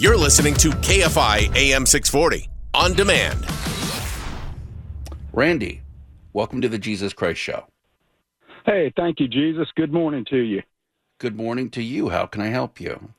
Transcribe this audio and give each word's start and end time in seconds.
You're 0.00 0.16
listening 0.16 0.54
to 0.54 0.68
KFI 0.68 1.56
AM 1.56 1.84
640 1.84 2.48
on 2.72 2.92
demand. 2.92 3.44
Randy, 5.32 5.82
welcome 6.32 6.60
to 6.60 6.68
the 6.68 6.78
Jesus 6.78 7.12
Christ 7.12 7.40
Show. 7.40 7.66
Hey, 8.64 8.92
thank 8.94 9.18
you, 9.18 9.26
Jesus. 9.26 9.66
Good 9.74 9.92
morning 9.92 10.24
to 10.30 10.36
you. 10.36 10.62
Good 11.18 11.36
morning 11.36 11.68
to 11.70 11.82
you. 11.82 12.10
How 12.10 12.26
can 12.26 12.42
I 12.42 12.46
help 12.46 12.80
you? 12.80 13.12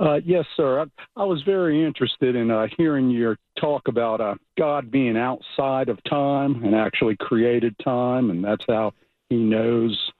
Uh, 0.00 0.20
yes, 0.24 0.46
sir. 0.56 0.80
I, 0.80 1.20
I, 1.20 1.24
was 1.24 1.42
very 1.42 1.84
interested 1.84 2.36
in 2.36 2.50
uh, 2.50 2.68
hearing 2.78 3.10
your 3.10 3.36
talk 3.60 3.86
about 3.86 4.22
uh, 4.22 4.36
God 4.56 4.90
being 4.90 5.18
outside 5.18 5.90
of 5.90 6.02
time 6.04 6.64
and 6.64 6.74
actually 6.74 7.16
created 7.16 7.76
time, 7.84 8.30
and 8.30 8.42
that's 8.42 8.64
how 8.66 8.94
He 9.28 9.36
knows 9.36 10.10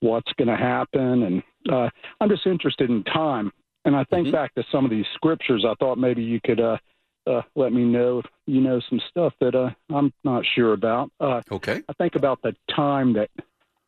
what's 0.00 0.32
going 0.34 0.48
to 0.48 0.56
happen. 0.56 1.22
And 1.22 1.42
uh, 1.72 1.88
I'm 2.20 2.28
just 2.28 2.46
interested 2.46 2.90
in 2.90 3.04
time. 3.04 3.50
And 3.84 3.94
I 3.94 4.04
think 4.04 4.28
mm-hmm. 4.28 4.36
back 4.36 4.54
to 4.54 4.64
some 4.72 4.84
of 4.84 4.90
these 4.90 5.06
scriptures. 5.14 5.64
I 5.68 5.74
thought 5.74 5.98
maybe 5.98 6.22
you 6.22 6.40
could 6.44 6.60
uh, 6.60 6.78
uh, 7.26 7.42
let 7.54 7.72
me 7.72 7.84
know 7.84 8.20
if 8.20 8.26
you 8.46 8.60
know 8.60 8.80
some 8.88 9.00
stuff 9.08 9.34
that 9.40 9.54
I'm 9.90 10.12
not 10.24 10.44
sure 10.54 10.72
about. 10.72 11.10
okay. 11.20 11.82
I 11.88 11.92
think 11.94 12.14
about 12.14 12.40
the 12.42 12.54
time 12.74 13.12
that 13.14 13.30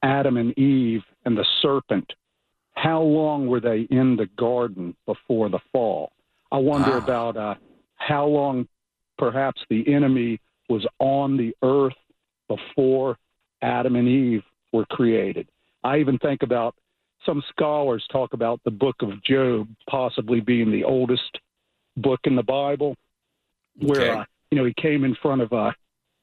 Adam 0.02 0.36
and 0.36 0.56
Eve 0.58 1.02
and 1.24 1.36
the 1.36 1.46
serpent 1.62 2.12
how 2.76 3.00
long 3.00 3.46
were 3.46 3.60
they 3.60 3.80
in 3.90 4.16
the 4.16 4.28
garden 4.38 4.94
before 5.06 5.48
the 5.48 5.58
fall? 5.72 6.12
I 6.52 6.58
wonder 6.58 6.92
wow. 6.92 6.98
about 6.98 7.36
uh, 7.36 7.54
how 7.96 8.26
long 8.26 8.68
perhaps 9.18 9.62
the 9.68 9.92
enemy 9.92 10.40
was 10.68 10.86
on 10.98 11.36
the 11.36 11.54
earth 11.62 11.96
before 12.48 13.16
Adam 13.62 13.96
and 13.96 14.06
Eve 14.06 14.42
were 14.72 14.84
created. 14.86 15.48
I 15.82 15.98
even 15.98 16.18
think 16.18 16.42
about 16.42 16.74
some 17.26 17.42
scholars 17.50 18.04
talk 18.10 18.32
about 18.32 18.60
the 18.64 18.70
book 18.70 18.96
of 19.00 19.22
Job 19.22 19.68
possibly 19.90 20.40
being 20.40 20.70
the 20.70 20.84
oldest 20.84 21.38
book 21.96 22.20
in 22.24 22.36
the 22.36 22.42
Bible, 22.42 22.96
where 23.78 24.00
okay. 24.00 24.20
uh, 24.20 24.24
you 24.50 24.58
know 24.58 24.64
he 24.64 24.74
came 24.80 25.04
in 25.04 25.14
front 25.20 25.42
of 25.42 25.52
uh, 25.52 25.72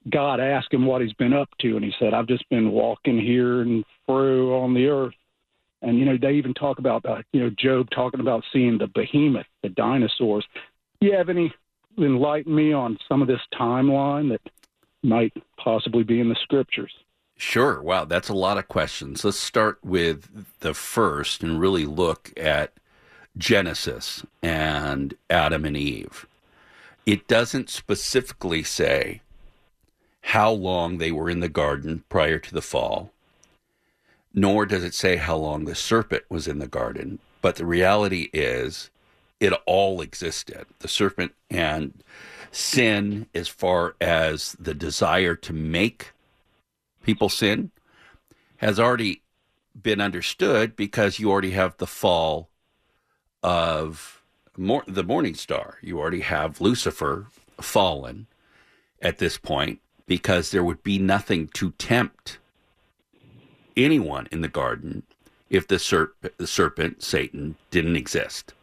God, 0.09 0.39
asked 0.39 0.73
him 0.73 0.85
what 0.85 1.01
he's 1.01 1.13
been 1.13 1.33
up 1.33 1.49
to, 1.59 1.75
and 1.75 1.83
he 1.83 1.93
said, 1.99 2.13
"I've 2.13 2.27
just 2.27 2.47
been 2.49 2.71
walking 2.71 3.19
here 3.19 3.61
and 3.61 3.83
through 4.05 4.55
on 4.55 4.73
the 4.73 4.87
earth." 4.87 5.13
And 5.81 5.99
you 5.99 6.05
know, 6.05 6.17
they 6.19 6.31
even 6.33 6.53
talk 6.53 6.80
about 6.80 7.05
uh, 7.05 7.21
you 7.33 7.42
know 7.42 7.52
Job 7.58 7.89
talking 7.92 8.19
about 8.19 8.43
seeing 8.52 8.77
the 8.77 8.87
behemoth, 8.87 9.45
the 9.61 9.69
dinosaurs. 9.69 10.45
Do 10.99 11.08
you 11.08 11.15
have 11.17 11.30
any 11.30 11.53
enlighten 11.97 12.55
me 12.55 12.73
on 12.73 12.97
some 13.08 13.21
of 13.21 13.27
this 13.27 13.42
timeline 13.53 14.30
that 14.30 14.42
might 15.03 15.33
possibly 15.58 16.03
be 16.03 16.19
in 16.19 16.30
the 16.30 16.37
scriptures? 16.43 16.92
Sure. 17.43 17.81
Wow, 17.81 18.05
that's 18.05 18.30
a 18.30 18.33
lot 18.33 18.58
of 18.58 18.67
questions. 18.67 19.23
Let's 19.23 19.37
start 19.39 19.77
with 19.83 20.59
the 20.61 20.73
first 20.73 21.43
and 21.43 21.59
really 21.59 21.86
look 21.86 22.31
at 22.37 22.73
Genesis 23.37 24.26
and 24.42 25.14
Adam 25.30 25.65
and 25.65 25.77
Eve. 25.77 26.26
It 27.05 27.27
doesn't 27.27 27.70
specifically 27.70 28.64
say 28.64 29.21
how 30.21 30.52
long 30.52 30.98
they 30.98 31.11
were 31.11 31.30
in 31.30 31.42
the 31.42 31.49
garden 31.49 32.04
prior 32.09 32.39
to 32.39 32.54
the 32.54 32.61
fall 32.61 33.11
nor 34.33 34.65
does 34.65 34.83
it 34.83 34.93
say 34.93 35.17
how 35.17 35.36
long 35.36 35.65
the 35.65 35.75
serpent 35.75 36.23
was 36.30 36.48
in 36.48 36.60
the 36.60 36.67
garden. 36.67 37.20
But 37.42 37.58
the 37.58 37.65
reality 37.65 38.30
is, 38.33 38.89
it 39.39 39.54
all 39.65 40.02
existed. 40.02 40.65
The 40.80 40.87
serpent 40.87 41.33
and 41.49 41.93
sin, 42.52 43.27
as 43.36 43.48
far 43.48 43.95
as 44.02 44.55
the 44.60 44.73
desire 44.73 45.36
to 45.36 45.54
make 45.54 46.11
people 47.03 47.30
sin, 47.30 47.71
has 48.58 48.80
already 48.80 49.21
been 49.80 50.02
understood 50.02 50.75
because 50.75 51.19
you 51.19 51.30
already 51.30 51.52
have 51.52 51.77
the 51.77 51.87
fall 51.87 52.49
of 53.43 54.23
mor- 54.58 54.86
the 54.87 55.03
morning 55.03 55.36
star. 55.36 55.77
You 55.81 55.99
already 55.99 56.21
have 56.21 56.61
Lucifer 56.61 57.27
fallen 57.61 58.27
at 59.02 59.17
this 59.17 59.37
point 59.37 59.80
because 60.08 60.52
there 60.52 60.63
would 60.63 60.83
be 60.83 60.97
nothing 60.97 61.47
to 61.49 61.71
tempt 61.71 62.39
anyone 63.75 64.27
in 64.31 64.42
the 64.42 64.47
garden 64.47 65.03
if 65.49 65.67
the, 65.67 65.75
serp- 65.75 66.13
the 66.37 66.47
serpent, 66.47 67.03
Satan, 67.03 67.55
didn't 67.69 67.95
exist. 67.95 68.53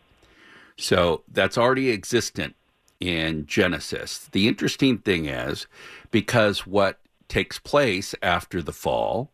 So 0.76 1.22
that's 1.30 1.58
already 1.58 1.90
existent 1.90 2.56
in 3.00 3.46
Genesis. 3.46 4.28
The 4.32 4.48
interesting 4.48 4.98
thing 4.98 5.26
is 5.26 5.66
because 6.10 6.66
what 6.66 6.98
takes 7.30 7.58
place 7.58 8.14
after 8.22 8.60
the 8.60 8.72
fall, 8.72 9.30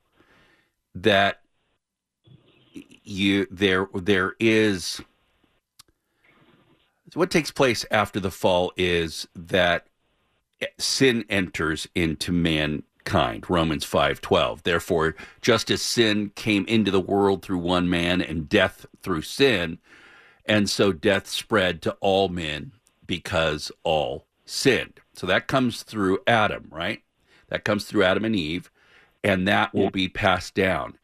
that 0.94 1.40
you 3.02 3.46
there 3.50 3.88
there 3.94 4.34
is 4.40 5.00
what 7.14 7.30
takes 7.30 7.50
place 7.50 7.86
after 7.90 8.18
the 8.18 8.30
fall 8.30 8.72
is 8.76 9.28
that 9.34 9.86
sin 10.78 11.24
enters 11.30 11.86
into 11.94 12.32
mankind 12.32 13.48
romans 13.48 13.84
5:12 13.84 14.62
therefore 14.64 15.14
just 15.40 15.70
as 15.70 15.80
sin 15.80 16.32
came 16.34 16.64
into 16.66 16.90
the 16.90 17.00
world 17.00 17.42
through 17.42 17.58
one 17.58 17.88
man 17.88 18.20
and 18.20 18.48
death 18.48 18.86
through 19.02 19.22
sin 19.22 19.78
and 20.44 20.68
so 20.68 20.92
death 20.92 21.28
spread 21.28 21.80
to 21.82 21.92
all 22.00 22.28
men 22.28 22.72
because 23.06 23.70
all 23.84 24.26
sinned. 24.44 25.00
So 25.12 25.26
that 25.26 25.48
comes 25.48 25.82
through 25.82 26.20
adam 26.26 26.68
right 26.70 27.02
that 27.48 27.64
comes 27.64 27.84
through 27.84 28.02
adam 28.02 28.24
and 28.24 28.36
eve 28.36 28.70
and 29.24 29.46
that 29.46 29.72
will 29.74 29.84
yeah. 29.84 29.90
be 29.90 30.08
passed 30.08 30.54
down 30.54 30.96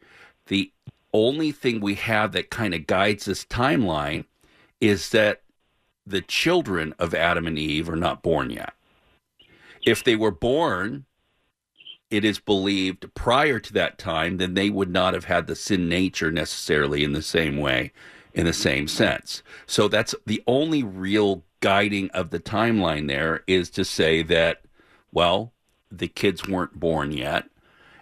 the 0.47 0.71
only 1.13 1.51
thing 1.51 1.79
we 1.79 1.95
have 1.95 2.31
that 2.31 2.49
kind 2.49 2.73
of 2.73 2.87
guides 2.87 3.25
this 3.25 3.45
timeline 3.45 4.25
is 4.81 5.09
that 5.09 5.41
the 6.05 6.21
children 6.21 6.93
of 6.99 7.13
adam 7.13 7.47
and 7.47 7.57
eve 7.59 7.89
are 7.89 7.95
not 7.95 8.23
born 8.23 8.49
yet 8.49 8.73
if 9.85 10.03
they 10.03 10.15
were 10.15 10.31
born 10.31 11.05
it 12.13 12.23
is 12.23 12.37
believed 12.37 13.11
prior 13.15 13.59
to 13.59 13.73
that 13.73 13.97
time, 13.97 14.37
then 14.37 14.53
they 14.53 14.69
would 14.69 14.91
not 14.91 15.15
have 15.15 15.25
had 15.25 15.47
the 15.47 15.55
sin 15.55 15.89
nature 15.89 16.31
necessarily 16.31 17.03
in 17.03 17.13
the 17.13 17.23
same 17.23 17.57
way, 17.57 17.91
in 18.35 18.45
the 18.45 18.53
same 18.53 18.87
sense. 18.87 19.41
So 19.65 19.87
that's 19.87 20.13
the 20.27 20.43
only 20.45 20.83
real 20.83 21.43
guiding 21.59 22.11
of 22.11 22.29
the 22.29 22.39
timeline 22.39 23.07
there 23.07 23.43
is 23.47 23.71
to 23.71 23.83
say 23.83 24.21
that, 24.21 24.61
well, 25.11 25.52
the 25.97 26.07
kids 26.07 26.47
weren't 26.47 26.79
born 26.79 27.11
yet. 27.11 27.45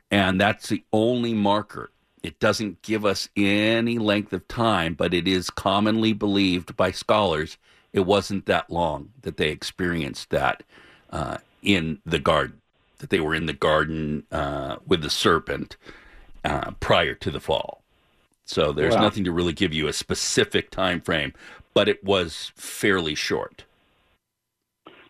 And 0.09 0.39
that's 0.39 0.69
the 0.69 0.83
only 0.91 1.33
marker. 1.33 1.91
It 2.23 2.39
doesn't 2.39 2.81
give 2.81 3.05
us 3.05 3.29
any 3.35 3.97
length 3.97 4.33
of 4.33 4.47
time, 4.47 4.93
but 4.93 5.13
it 5.13 5.27
is 5.27 5.49
commonly 5.49 6.13
believed 6.13 6.75
by 6.75 6.91
scholars 6.91 7.57
it 7.93 8.01
wasn't 8.01 8.45
that 8.45 8.69
long 8.69 9.11
that 9.21 9.37
they 9.37 9.49
experienced 9.49 10.29
that 10.29 10.63
uh, 11.09 11.37
in 11.61 11.99
the 12.05 12.19
garden 12.19 12.57
that 12.99 13.09
they 13.09 13.19
were 13.19 13.33
in 13.33 13.47
the 13.47 13.53
garden 13.53 14.23
uh, 14.31 14.75
with 14.85 15.01
the 15.01 15.09
serpent 15.09 15.75
uh, 16.45 16.69
prior 16.79 17.15
to 17.15 17.31
the 17.31 17.39
fall. 17.39 17.81
So 18.45 18.71
there's 18.71 18.93
wow. 18.93 19.01
nothing 19.01 19.23
to 19.23 19.31
really 19.31 19.53
give 19.53 19.73
you 19.73 19.87
a 19.87 19.93
specific 19.93 20.69
time 20.69 21.01
frame, 21.01 21.33
but 21.73 21.89
it 21.89 22.03
was 22.03 22.51
fairly 22.55 23.15
short. 23.15 23.63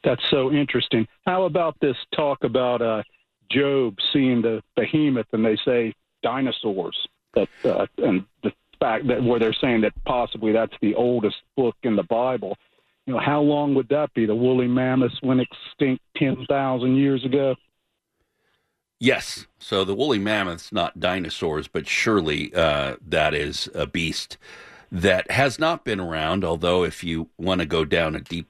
That's 0.03 0.24
so 0.30 0.51
interesting. 0.51 1.07
How 1.25 1.44
about 1.44 1.75
this 1.80 1.98
talk 2.15 2.44
about 2.44 2.81
uh, 2.81 3.03
Job 3.51 3.98
seeing 4.12 4.42
the 4.42 4.63
behemoth, 4.75 5.27
and 5.33 5.45
they 5.45 5.57
say 5.63 5.94
dinosaurs, 6.24 6.98
that 7.33 7.50
uh, 7.63 7.86
and 7.98 8.25
the 8.44 8.51
fact 8.80 9.07
that 9.07 9.24
where 9.24 9.39
they're 9.39 9.53
saying 9.53 9.81
that 9.81 9.94
possibly 10.06 10.51
that's 10.51 10.74
the 10.81 10.95
oldest 10.95 11.38
book 11.56 11.75
in 11.83 11.95
the 11.95 12.03
Bible 12.03 12.57
You 13.06 13.13
know, 13.13 13.19
how 13.19 13.42
long 13.42 13.75
would 13.75 13.89
that 13.89 14.13
be? 14.13 14.25
The 14.25 14.36
woolly 14.36 14.68
mammoths 14.68 15.21
went 15.21 15.42
extinct 15.42 16.04
10,000 16.18 16.95
years 16.95 17.24
ago? 17.24 17.56
Yes. 19.00 19.47
So 19.59 19.83
the 19.83 19.95
woolly 19.95 20.19
mammoth's 20.19 20.71
not 20.71 21.00
dinosaurs, 21.00 21.68
but 21.68 21.88
surely 21.88 22.54
uh, 22.54 22.97
that 23.07 23.33
is 23.33 23.69
a 23.74 23.88
beast 23.88 24.38
that 24.92 25.31
has 25.31 25.57
not 25.57 25.83
been 25.86 26.00
around. 26.00 26.44
Although, 26.44 26.83
if 26.83 27.04
you 27.04 27.30
want 27.38 27.62
to 27.62 27.65
go 27.65 27.86
down 27.86 28.15
a 28.15 28.19
deep, 28.19 28.47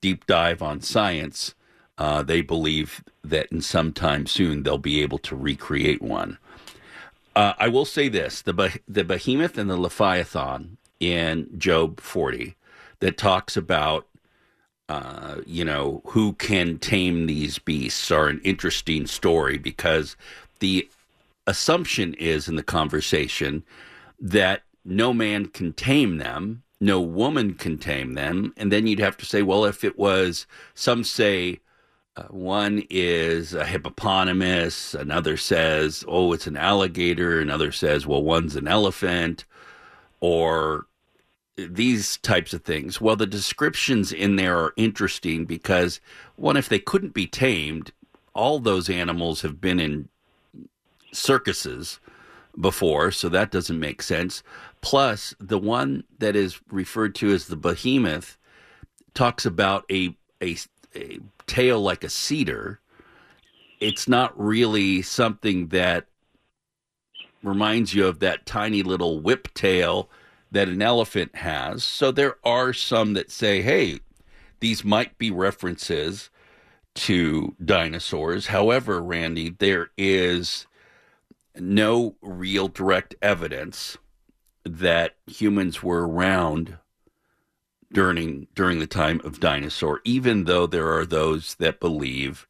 deep 0.00 0.26
dive 0.26 0.62
on 0.62 0.80
science, 0.80 1.54
uh, 1.96 2.22
they 2.22 2.40
believe 2.40 3.02
that 3.24 3.50
in 3.50 3.60
some 3.60 3.92
time 3.92 4.26
soon 4.26 4.62
they'll 4.62 4.78
be 4.78 5.02
able 5.02 5.18
to 5.18 5.36
recreate 5.36 6.02
one. 6.02 6.38
Uh, 7.34 7.54
I 7.58 7.68
will 7.68 7.84
say 7.84 8.08
this: 8.08 8.42
the 8.42 8.80
the 8.88 9.04
behemoth 9.04 9.58
and 9.58 9.70
the 9.70 9.76
leviathan 9.76 10.78
in 11.00 11.48
Job 11.58 12.00
forty 12.00 12.56
that 13.00 13.16
talks 13.16 13.56
about 13.56 14.08
uh, 14.88 15.36
you 15.46 15.64
know, 15.64 16.00
who 16.06 16.32
can 16.34 16.78
tame 16.78 17.26
these 17.26 17.58
beasts 17.58 18.10
are 18.10 18.28
an 18.28 18.40
interesting 18.42 19.06
story 19.06 19.58
because 19.58 20.16
the 20.60 20.88
assumption 21.46 22.14
is 22.14 22.48
in 22.48 22.56
the 22.56 22.62
conversation 22.62 23.62
that 24.18 24.62
no 24.84 25.12
man 25.12 25.46
can 25.46 25.72
tame 25.74 26.16
them, 26.16 26.62
no 26.80 27.00
woman 27.00 27.54
can 27.54 27.78
tame 27.78 28.14
them. 28.14 28.52
And 28.56 28.70
then 28.72 28.86
you'd 28.86 29.00
have 29.00 29.16
to 29.18 29.26
say, 29.26 29.42
well, 29.42 29.64
if 29.64 29.84
it 29.84 29.98
was, 29.98 30.46
some 30.74 31.04
say, 31.04 31.60
uh, 32.16 32.24
one 32.24 32.84
is 32.90 33.54
a 33.54 33.64
hippopotamus, 33.64 34.94
another 34.94 35.36
says, 35.36 36.04
oh, 36.08 36.32
it's 36.32 36.46
an 36.46 36.56
alligator, 36.56 37.40
another 37.40 37.72
says, 37.72 38.06
well, 38.06 38.22
one's 38.22 38.56
an 38.56 38.68
elephant, 38.68 39.44
or 40.20 40.86
these 41.56 42.16
types 42.18 42.52
of 42.52 42.62
things. 42.62 43.00
Well, 43.00 43.16
the 43.16 43.26
descriptions 43.26 44.12
in 44.12 44.36
there 44.36 44.56
are 44.58 44.74
interesting 44.76 45.44
because 45.44 46.00
one, 46.36 46.56
if 46.56 46.68
they 46.68 46.78
couldn't 46.78 47.14
be 47.14 47.26
tamed, 47.26 47.92
all 48.34 48.60
those 48.60 48.88
animals 48.88 49.42
have 49.42 49.60
been 49.60 49.80
in 49.80 50.08
circuses 51.12 51.98
before, 52.60 53.10
so 53.10 53.28
that 53.28 53.50
doesn't 53.50 53.78
make 53.78 54.02
sense. 54.02 54.42
Plus, 54.80 55.34
the 55.40 55.58
one 55.58 56.04
that 56.18 56.36
is 56.36 56.60
referred 56.70 57.14
to 57.16 57.30
as 57.30 57.46
the 57.46 57.56
behemoth 57.56 58.36
talks 59.14 59.44
about 59.44 59.84
a 59.90 60.16
a, 60.42 60.56
a 60.94 61.18
tail 61.46 61.80
like 61.80 62.04
a 62.04 62.08
cedar. 62.08 62.80
It's 63.80 64.08
not 64.08 64.38
really 64.38 65.02
something 65.02 65.68
that 65.68 66.06
reminds 67.42 67.94
you 67.94 68.06
of 68.06 68.18
that 68.20 68.46
tiny 68.46 68.82
little 68.82 69.20
whip 69.20 69.52
tail 69.54 70.08
that 70.50 70.68
an 70.68 70.82
elephant 70.82 71.36
has. 71.36 71.84
So 71.84 72.10
there 72.10 72.36
are 72.44 72.72
some 72.72 73.14
that 73.14 73.30
say, 73.30 73.62
hey, 73.62 74.00
these 74.60 74.84
might 74.84 75.18
be 75.18 75.30
references 75.30 76.30
to 76.94 77.54
dinosaurs. 77.64 78.48
However, 78.48 79.00
Randy, 79.00 79.50
there 79.50 79.90
is 79.96 80.66
no 81.56 82.16
real 82.20 82.68
direct 82.68 83.14
evidence 83.22 83.98
that 84.68 85.16
humans 85.26 85.82
were 85.82 86.08
around 86.08 86.78
during 87.92 88.46
during 88.54 88.78
the 88.78 88.86
time 88.86 89.20
of 89.24 89.40
dinosaur 89.40 90.00
even 90.04 90.44
though 90.44 90.66
there 90.66 90.94
are 90.94 91.06
those 91.06 91.54
that 91.54 91.80
believe 91.80 92.46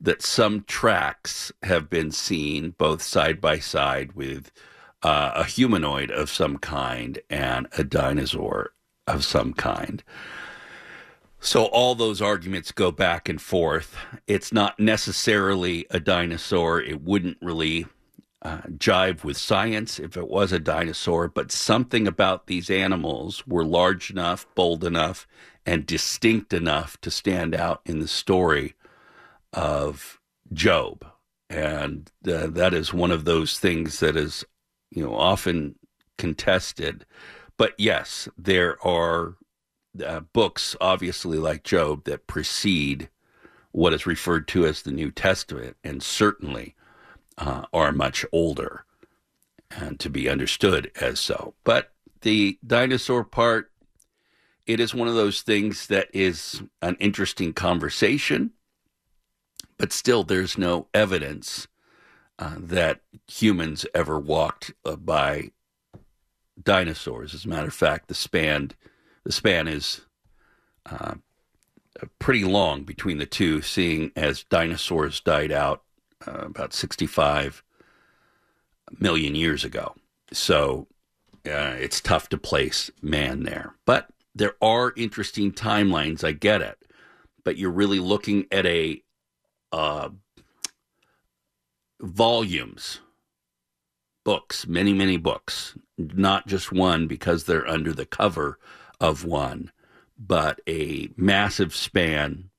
that 0.00 0.22
some 0.22 0.64
tracks 0.66 1.52
have 1.62 1.90
been 1.90 2.10
seen 2.10 2.70
both 2.78 3.02
side 3.02 3.40
by 3.40 3.58
side 3.58 4.12
with 4.12 4.50
uh, 5.02 5.32
a 5.34 5.44
humanoid 5.44 6.10
of 6.10 6.30
some 6.30 6.56
kind 6.58 7.18
and 7.28 7.66
a 7.76 7.84
dinosaur 7.84 8.72
of 9.06 9.24
some 9.24 9.52
kind. 9.52 10.02
So 11.40 11.64
all 11.66 11.94
those 11.94 12.20
arguments 12.20 12.70
go 12.70 12.90
back 12.90 13.28
and 13.28 13.40
forth. 13.40 13.96
It's 14.26 14.52
not 14.52 14.78
necessarily 14.78 15.86
a 15.90 15.98
dinosaur. 15.98 16.80
It 16.80 17.02
wouldn't 17.02 17.38
really 17.40 17.86
uh, 18.42 18.62
jive 18.68 19.22
with 19.22 19.36
science 19.36 19.98
if 19.98 20.16
it 20.16 20.28
was 20.28 20.52
a 20.52 20.58
dinosaur, 20.58 21.28
but 21.28 21.52
something 21.52 22.06
about 22.06 22.46
these 22.46 22.70
animals 22.70 23.46
were 23.46 23.64
large 23.64 24.10
enough, 24.10 24.46
bold 24.54 24.84
enough, 24.84 25.26
and 25.66 25.86
distinct 25.86 26.52
enough 26.52 27.00
to 27.02 27.10
stand 27.10 27.54
out 27.54 27.82
in 27.84 28.00
the 28.00 28.08
story 28.08 28.74
of 29.52 30.20
Job. 30.52 31.04
And 31.48 32.10
uh, 32.26 32.46
that 32.46 32.72
is 32.72 32.94
one 32.94 33.10
of 33.10 33.24
those 33.24 33.58
things 33.58 34.00
that 34.00 34.16
is 34.16 34.44
you 34.90 35.04
know, 35.04 35.14
often 35.14 35.76
contested. 36.18 37.06
But 37.56 37.74
yes, 37.78 38.28
there 38.36 38.84
are 38.86 39.36
uh, 40.04 40.20
books, 40.20 40.76
obviously, 40.80 41.38
like 41.38 41.62
Job, 41.62 42.04
that 42.04 42.26
precede 42.26 43.08
what 43.72 43.92
is 43.92 44.06
referred 44.06 44.48
to 44.48 44.66
as 44.66 44.82
the 44.82 44.92
New 44.92 45.10
Testament, 45.10 45.76
and 45.84 46.02
certainly 46.02 46.74
uh, 47.40 47.64
are 47.72 47.90
much 47.90 48.24
older 48.30 48.84
and 49.70 49.98
to 49.98 50.10
be 50.10 50.28
understood 50.28 50.90
as 51.00 51.18
so. 51.18 51.54
But 51.64 51.92
the 52.20 52.58
dinosaur 52.64 53.24
part, 53.24 53.72
it 54.66 54.78
is 54.78 54.94
one 54.94 55.08
of 55.08 55.14
those 55.14 55.42
things 55.42 55.86
that 55.88 56.08
is 56.12 56.62
an 56.82 56.96
interesting 57.00 57.52
conversation, 57.52 58.52
but 59.78 59.92
still, 59.92 60.22
there's 60.22 60.58
no 60.58 60.88
evidence 60.92 61.66
uh, 62.38 62.56
that 62.58 63.00
humans 63.26 63.86
ever 63.94 64.18
walked 64.18 64.72
uh, 64.84 64.96
by 64.96 65.50
dinosaurs. 66.62 67.34
As 67.34 67.46
a 67.46 67.48
matter 67.48 67.68
of 67.68 67.74
fact, 67.74 68.08
the 68.08 68.14
span 68.14 68.72
the 69.24 69.32
span 69.32 69.68
is 69.68 70.02
uh, 70.86 71.14
pretty 72.18 72.44
long 72.44 72.84
between 72.84 73.18
the 73.18 73.26
two, 73.26 73.62
seeing 73.62 74.12
as 74.16 74.44
dinosaurs 74.44 75.20
died 75.20 75.52
out 75.52 75.82
uh, 76.26 76.46
about 76.46 76.72
65 76.72 77.62
million 78.98 79.34
years 79.34 79.64
ago. 79.64 79.94
So 80.32 80.86
uh, 81.46 81.76
it's 81.78 82.00
tough 82.00 82.28
to 82.30 82.38
place 82.38 82.90
man 83.02 83.44
there. 83.44 83.74
But 83.86 84.08
there 84.34 84.54
are 84.62 84.92
interesting 84.96 85.52
timelines. 85.52 86.24
I 86.24 86.32
get 86.32 86.60
it. 86.60 86.78
But 87.44 87.56
you're 87.56 87.70
really 87.70 88.00
looking 88.00 88.46
at 88.52 88.66
a 88.66 89.02
uh, 89.72 90.10
volumes, 92.00 93.00
books, 94.24 94.66
many, 94.66 94.92
many 94.92 95.16
books, 95.16 95.76
not 95.96 96.46
just 96.46 96.72
one 96.72 97.06
because 97.06 97.44
they're 97.44 97.68
under 97.68 97.92
the 97.92 98.06
cover 98.06 98.58
of 99.00 99.24
one, 99.24 99.72
but 100.18 100.60
a 100.68 101.08
massive 101.16 101.74
span 101.74 102.49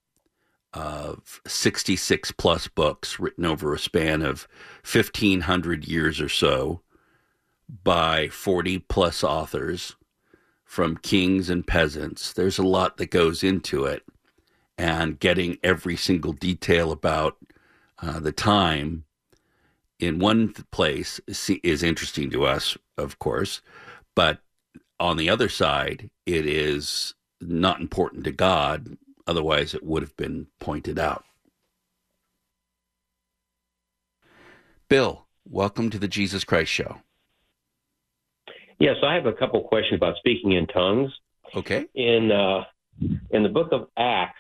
of 0.74 1.42
66 1.46 2.32
plus 2.34 2.68
books 2.68 3.20
written 3.20 3.46
over 3.46 3.74
a 3.74 3.80
span 3.80 4.22
of 4.22 4.48
1500 4.84 5.88
years 5.88 6.22
or 6.22 6.30
so 6.30 6.82
by 7.84 8.28
40 8.30 8.80
plus 8.80 9.24
authors 9.24 9.96
from 10.64 10.98
kings 10.98 11.50
and 11.50 11.68
peasants. 11.68 12.32
There's 12.32 12.58
a 12.58 12.64
lot 12.64 12.98
that 12.98 13.12
goes 13.12 13.44
into 13.44 13.86
it, 13.86 14.04
and 14.78 15.20
getting 15.20 15.58
every 15.64 15.98
single 15.98 16.34
detail 16.34 16.92
about 16.92 17.38
uh, 18.02 18.20
the 18.20 18.32
time 18.32 19.04
in 20.00 20.18
one 20.18 20.54
place 20.72 21.20
is 21.28 21.84
interesting 21.84 22.30
to 22.32 22.46
us, 22.46 22.78
of 22.98 23.20
course, 23.20 23.62
but 24.16 24.40
on 25.00 25.18
the 25.18 25.30
other 25.30 25.50
side, 25.50 26.10
it 26.26 26.46
is 26.46 27.14
not 27.42 27.82
important 27.82 28.24
to 28.24 28.32
God. 28.32 28.98
Otherwise, 29.28 29.74
it 29.74 29.84
would 29.84 30.02
have 30.02 30.16
been 30.18 30.48
pointed 30.60 31.00
out. 31.00 31.24
Bill, 34.90 35.26
welcome 35.46 35.90
to 35.90 36.00
the 36.00 36.08
Jesus 36.08 36.44
Christ 36.44 36.72
Show. 36.72 36.98
Yes, 38.80 38.98
I 39.04 39.14
have 39.14 39.26
a 39.26 39.34
couple 39.34 39.62
questions 39.62 39.98
about 39.98 40.18
speaking 40.18 40.54
in 40.54 40.68
tongues. 40.68 41.12
Okay. 41.56 41.86
In 41.94 42.32
uh, 42.32 42.64
in 43.30 43.44
the 43.44 43.50
book 43.50 43.70
of 43.72 43.88
Acts, 43.98 44.40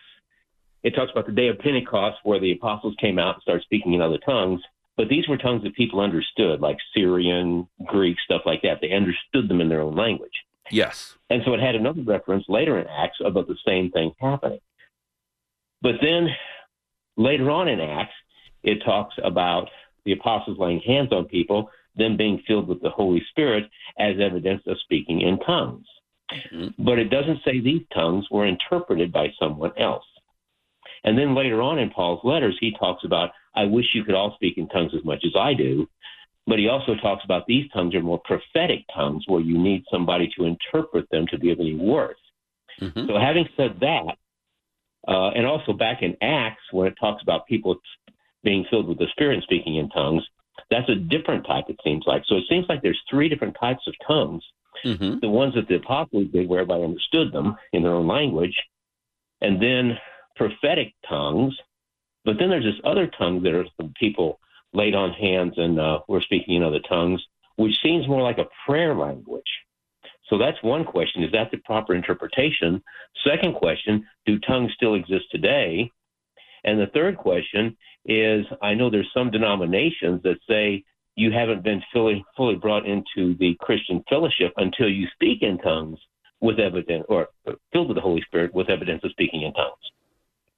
it 0.84 0.96
talks 0.96 1.12
about 1.12 1.28
the 1.28 1.32
day 1.32 1.48
of 1.48 1.60
Pentecost, 1.60 2.18
where 2.24 2.40
the 2.40 2.52
apostles 2.52 2.96
came 3.00 3.20
out 3.20 3.36
and 3.36 3.42
started 3.44 3.64
speaking 3.64 3.94
in 3.94 4.02
other 4.02 4.18
tongues. 4.26 4.62
But 4.98 5.10
these 5.10 5.28
were 5.28 5.38
tongues 5.38 5.64
that 5.64 5.76
people 5.76 6.00
understood, 6.00 6.60
like 6.60 6.78
Syrian, 6.94 7.68
Greek, 7.86 8.18
stuff 8.26 8.42
like 8.46 8.62
that. 8.64 8.80
They 8.82 8.92
understood 8.92 9.48
them 9.48 9.62
in 9.62 9.70
their 9.70 9.82
own 9.82 9.96
language. 9.96 10.32
Yes. 10.70 11.16
And 11.30 11.42
so 11.46 11.54
it 11.54 11.60
had 11.60 11.76
another 11.76 12.02
reference 12.02 12.46
later 12.50 12.78
in 12.80 12.88
Acts 12.88 13.18
about 13.24 13.48
the 13.48 13.58
same 13.66 13.92
thing 13.92 14.12
happening. 14.20 14.60
But 15.82 15.96
then 16.02 16.28
later 17.18 17.50
on 17.50 17.68
in 17.68 17.80
Acts, 17.80 18.14
it 18.64 18.84
talks 18.86 19.16
about 19.24 19.70
the 20.06 20.14
apostles 20.14 20.58
laying 20.60 20.82
hands 20.82 21.12
on 21.12 21.26
people, 21.26 21.70
them 21.96 22.18
being 22.18 22.42
filled 22.48 22.68
with 22.68 22.82
the 22.82 22.90
Holy 22.90 23.22
Spirit 23.30 23.66
as 24.00 24.16
evidence 24.20 24.62
of 24.68 24.78
speaking 24.84 25.22
in 25.22 25.40
tongues. 25.40 25.86
Mm-hmm. 26.32 26.84
But 26.84 27.00
it 27.00 27.10
doesn't 27.10 27.40
say 27.44 27.60
these 27.60 27.84
tongues 27.94 28.26
were 28.32 28.46
interpreted 28.46 29.12
by 29.12 29.28
someone 29.40 29.72
else. 29.78 30.06
And 31.04 31.18
then 31.18 31.36
later 31.36 31.62
on 31.62 31.80
in 31.80 31.90
Paul's 31.90 32.22
letters, 32.24 32.58
he 32.60 32.76
talks 32.80 33.04
about, 33.04 33.32
I 33.56 33.66
wish 33.66 33.86
you 33.94 34.04
could 34.04 34.16
all 34.16 34.34
speak 34.36 34.58
in 34.58 34.68
tongues 34.70 34.94
as 34.96 35.04
much 35.04 35.24
as 35.26 35.34
I 35.38 35.54
do. 35.54 35.88
But 36.48 36.60
he 36.60 36.68
also 36.68 36.96
talks 36.96 37.24
about 37.24 37.46
these 37.46 37.70
tongues 37.72 37.96
are 37.96 38.02
more 38.02 38.22
prophetic 38.24 38.86
tongues 38.94 39.24
where 39.28 39.42
you 39.42 39.58
need 39.58 39.84
somebody 39.92 40.32
to 40.38 40.46
interpret 40.46 41.10
them 41.12 41.26
to 41.32 41.38
be 41.38 41.52
of 41.52 41.60
any 41.60 41.76
worth. 41.76 42.18
Mm-hmm. 42.80 43.08
So, 43.08 43.20
having 43.20 43.48
said 43.56 43.78
that, 43.82 44.18
Uh, 45.08 45.30
and 45.30 45.46
also 45.46 45.74
back 45.74 46.02
in 46.02 46.16
Acts, 46.22 46.62
when 46.72 46.88
it 46.88 46.96
talks 47.00 47.24
about 47.24 47.48
people 47.48 47.78
being 48.44 48.66
filled 48.70 48.88
with 48.88 49.00
the 49.00 49.08
Spirit 49.12 49.36
and 49.36 49.44
speaking 49.44 49.78
in 49.78 49.90
tongues, 49.90 50.24
that's 50.70 50.90
a 50.90 50.96
different 50.96 51.46
type, 51.46 51.66
it 51.70 51.80
seems 51.84 52.04
like. 52.06 52.24
So 52.28 52.36
it 52.36 52.44
seems 52.50 52.66
like 52.70 52.82
there's 52.82 53.02
three 53.10 53.30
different 53.30 53.56
types 53.60 53.82
of 53.88 53.94
tongues. 54.06 54.44
Mm-hmm. 54.86 55.20
The 55.22 55.30
ones 55.30 55.54
that 55.56 55.68
the 55.68 55.76
apostles 55.76 56.28
did, 56.32 56.48
where 56.48 56.62
everybody 56.62 56.84
understood 56.84 57.32
them 57.32 57.56
in 57.74 57.84
their 57.84 57.94
own 57.94 58.08
language, 58.08 58.56
and 59.42 59.62
then 59.62 59.98
prophetic 60.36 60.94
tongues. 61.08 61.56
But 62.24 62.36
then 62.40 62.50
there's 62.50 62.64
this 62.64 62.82
other 62.84 63.10
tongue 63.18 63.42
that 63.44 63.54
are 63.54 63.66
people 64.00 64.40
laid 64.74 64.96
on 64.96 65.12
hands 65.12 65.54
and 65.58 65.80
uh, 65.80 66.00
we're 66.08 66.22
speaking 66.22 66.56
in 66.56 66.64
other 66.64 66.80
tongues, 66.88 67.22
which 67.58 67.74
seems 67.84 68.08
more 68.08 68.22
like 68.22 68.38
a 68.38 68.48
prayer 68.66 68.96
language. 68.96 69.44
So 70.32 70.38
that's 70.38 70.58
one 70.64 70.86
question. 70.86 71.24
Is 71.24 71.32
that 71.34 71.52
the 71.52 71.58
proper 71.58 71.94
interpretation? 71.94 72.82
Second 73.28 73.54
question, 73.54 74.08
do 74.26 74.40
tongues 74.40 74.72
still 74.76 74.96
exist 74.96 75.26
today? 75.30 75.92
And 76.64 76.80
the 76.80 76.88
third 76.94 77.18
question 77.18 77.76
is 78.06 78.46
I 78.62 78.74
know 78.74 78.90
there's 78.90 79.12
some 79.14 79.30
denominations 79.30 80.24
that 80.24 80.38
say 80.48 80.86
you 81.16 81.32
haven't 81.32 81.64
been 81.64 81.84
fully 81.94 82.24
fully 82.38 82.56
brought 82.56 82.86
into 82.88 83.36
the 83.40 83.56
Christian 83.60 84.04
fellowship 84.10 84.54
until 84.56 84.88
you 84.90 85.08
speak 85.14 85.42
in 85.42 85.58
tongues 85.58 86.00
with 86.40 86.60
evidence 86.60 87.06
or 87.10 87.28
filled 87.74 87.90
with 87.90 87.98
the 87.98 88.02
Holy 88.02 88.22
Spirit 88.22 88.54
with 88.56 88.70
evidence 88.70 89.04
of 89.04 89.12
speaking 89.12 89.42
in 89.42 89.54
tongues. 89.54 89.76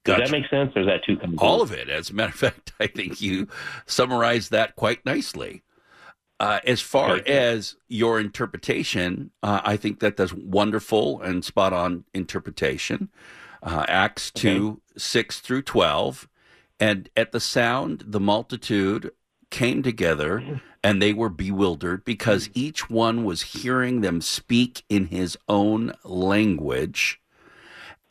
Does 0.05 0.19
that 0.19 0.31
make 0.31 0.49
sense, 0.49 0.71
or 0.75 0.81
is 0.81 0.87
that 0.87 1.03
too? 1.05 1.17
All 1.37 1.61
of 1.61 1.71
it. 1.71 1.89
As 1.89 2.09
a 2.09 2.13
matter 2.13 2.29
of 2.29 2.35
fact, 2.39 2.73
I 2.79 2.87
think 2.87 3.21
you 3.21 3.47
summarized 3.85 4.51
that 4.51 4.75
quite 4.75 5.05
nicely. 5.05 5.63
Uh, 6.39 6.59
as 6.65 6.81
far 6.81 7.11
Okay. 7.17 7.31
as 7.31 7.75
your 7.87 8.19
interpretation, 8.19 9.31
uh, 9.43 9.61
I 9.63 9.77
think 9.77 9.99
that 9.99 10.17
that's 10.17 10.33
wonderful 10.33 11.21
and 11.21 11.45
spot 11.45 11.73
on 11.73 12.03
interpretation. 12.13 13.09
Uh, 13.61 13.85
Acts 13.87 14.29
2 14.31 14.81
6 14.97 15.39
through 15.39 15.61
12. 15.61 16.27
And 16.79 17.09
at 17.15 17.31
the 17.31 17.39
sound, 17.39 18.03
the 18.07 18.19
multitude 18.19 19.11
came 19.51 19.83
together 19.83 20.61
and 20.83 21.01
they 21.01 21.13
were 21.13 21.29
bewildered 21.29 22.03
because 22.03 22.49
each 22.53 22.89
one 22.89 23.23
was 23.23 23.41
hearing 23.43 24.01
them 24.01 24.19
speak 24.19 24.83
in 24.89 25.05
his 25.05 25.37
own 25.47 25.93
language. 26.03 27.21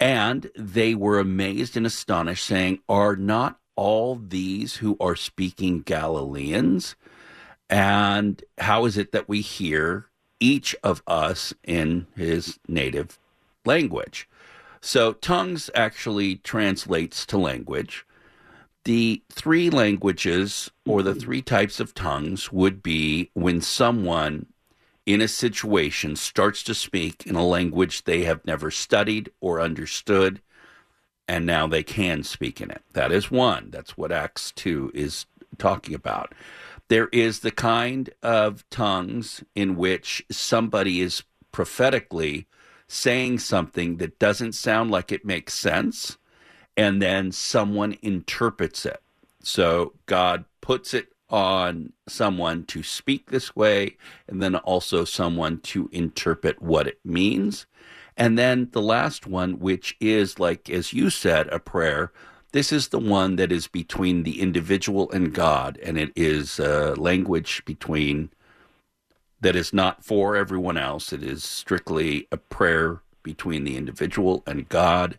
And 0.01 0.51
they 0.57 0.95
were 0.95 1.19
amazed 1.19 1.77
and 1.77 1.85
astonished, 1.85 2.47
saying, 2.47 2.79
Are 2.89 3.15
not 3.15 3.59
all 3.77 4.15
these 4.17 4.77
who 4.77 4.97
are 5.01 5.17
speaking 5.17 5.81
Galileans? 5.83 6.97
And 7.73 8.45
how 8.59 8.85
is 8.85 8.99
it 8.99 9.13
that 9.13 9.31
we 9.31 9.41
hear 9.41 10.11
each 10.39 10.77
of 10.85 11.03
us 11.07 11.55
in 11.65 12.07
his 12.15 12.59
native 12.69 13.19
language? 13.65 14.29
So, 14.83 15.15
tongues 15.15 15.71
actually 15.75 16.37
translates 16.37 17.25
to 17.27 17.39
language. 17.39 18.05
The 18.85 19.23
three 19.31 19.71
languages 19.71 20.71
or 20.87 21.03
the 21.03 21.15
three 21.15 21.41
types 21.41 21.81
of 21.81 21.95
tongues 21.95 22.53
would 22.53 22.83
be 22.83 23.31
when 23.33 23.63
someone 23.63 24.47
in 25.07 25.23
a 25.23 25.29
situation 25.29 26.15
starts 26.15 26.63
to 26.65 26.75
speak 26.75 27.27
in 27.27 27.37
a 27.37 27.47
language 27.47 28.05
they 28.05 28.25
have 28.25 28.45
never 28.45 28.71
studied 28.71 29.31
or 29.41 29.63
understood, 29.63 30.43
and 31.27 31.47
now 31.47 31.67
they 31.67 31.83
can 31.83 32.23
speak 32.23 32.61
in 32.61 32.71
it. 32.71 32.83
That 32.93 33.13
is 33.13 33.31
one. 33.31 33.71
That's 33.71 33.97
what 33.97 34.13
Acts 34.13 34.53
2 34.57 34.91
is 34.93 35.25
talking 35.57 35.95
about. 35.95 36.35
There 36.93 37.09
is 37.09 37.39
the 37.39 37.51
kind 37.51 38.11
of 38.23 38.69
tongues 38.69 39.43
in 39.55 39.77
which 39.77 40.23
somebody 40.31 41.01
is 41.01 41.23
prophetically 41.51 42.47
saying 42.87 43.39
something 43.39 43.97
that 43.97 44.19
doesn't 44.19 44.53
sound 44.53 44.91
like 44.91 45.11
it 45.11 45.25
makes 45.25 45.55
sense, 45.55 46.19
and 46.77 47.01
then 47.01 47.33
someone 47.33 47.97
interprets 48.03 48.85
it. 48.85 49.01
So 49.43 49.95
God 50.05 50.45
puts 50.61 50.93
it 50.93 51.15
on 51.31 51.95
someone 52.09 52.65
to 52.65 52.83
speak 52.83 53.31
this 53.31 53.57
way, 53.57 53.97
and 54.29 54.43
then 54.43 54.57
also 54.57 55.07
someone 55.07 55.61
to 55.61 55.89
interpret 55.93 56.61
what 56.61 56.87
it 56.87 56.99
means. 57.07 57.65
And 58.19 58.39
then 58.39 58.69
the 58.73 58.83
last 58.83 59.27
one, 59.27 59.61
which 59.61 59.97
is 59.99 60.39
like, 60.39 60.69
as 60.69 60.93
you 60.93 61.09
said, 61.09 61.49
a 61.49 61.59
prayer. 61.59 62.13
This 62.53 62.71
is 62.71 62.89
the 62.89 62.99
one 62.99 63.37
that 63.37 63.51
is 63.51 63.67
between 63.67 64.23
the 64.23 64.41
individual 64.41 65.11
and 65.11 65.33
God, 65.33 65.79
and 65.83 65.99
it 65.99 66.13
is 66.15 66.59
a 66.59 66.95
language 66.95 67.63
between 67.65 68.31
that 69.41 69.57
is 69.57 69.73
not 69.73 70.05
for 70.05 70.37
everyone 70.37 70.77
else. 70.77 71.13
It 71.13 71.23
is 71.23 71.43
strictly 71.43 72.29
a 72.31 72.37
prayer 72.37 73.01
between 73.23 73.65
the 73.65 73.77
individual 73.77 74.43
and 74.47 74.69
God. 74.69 75.19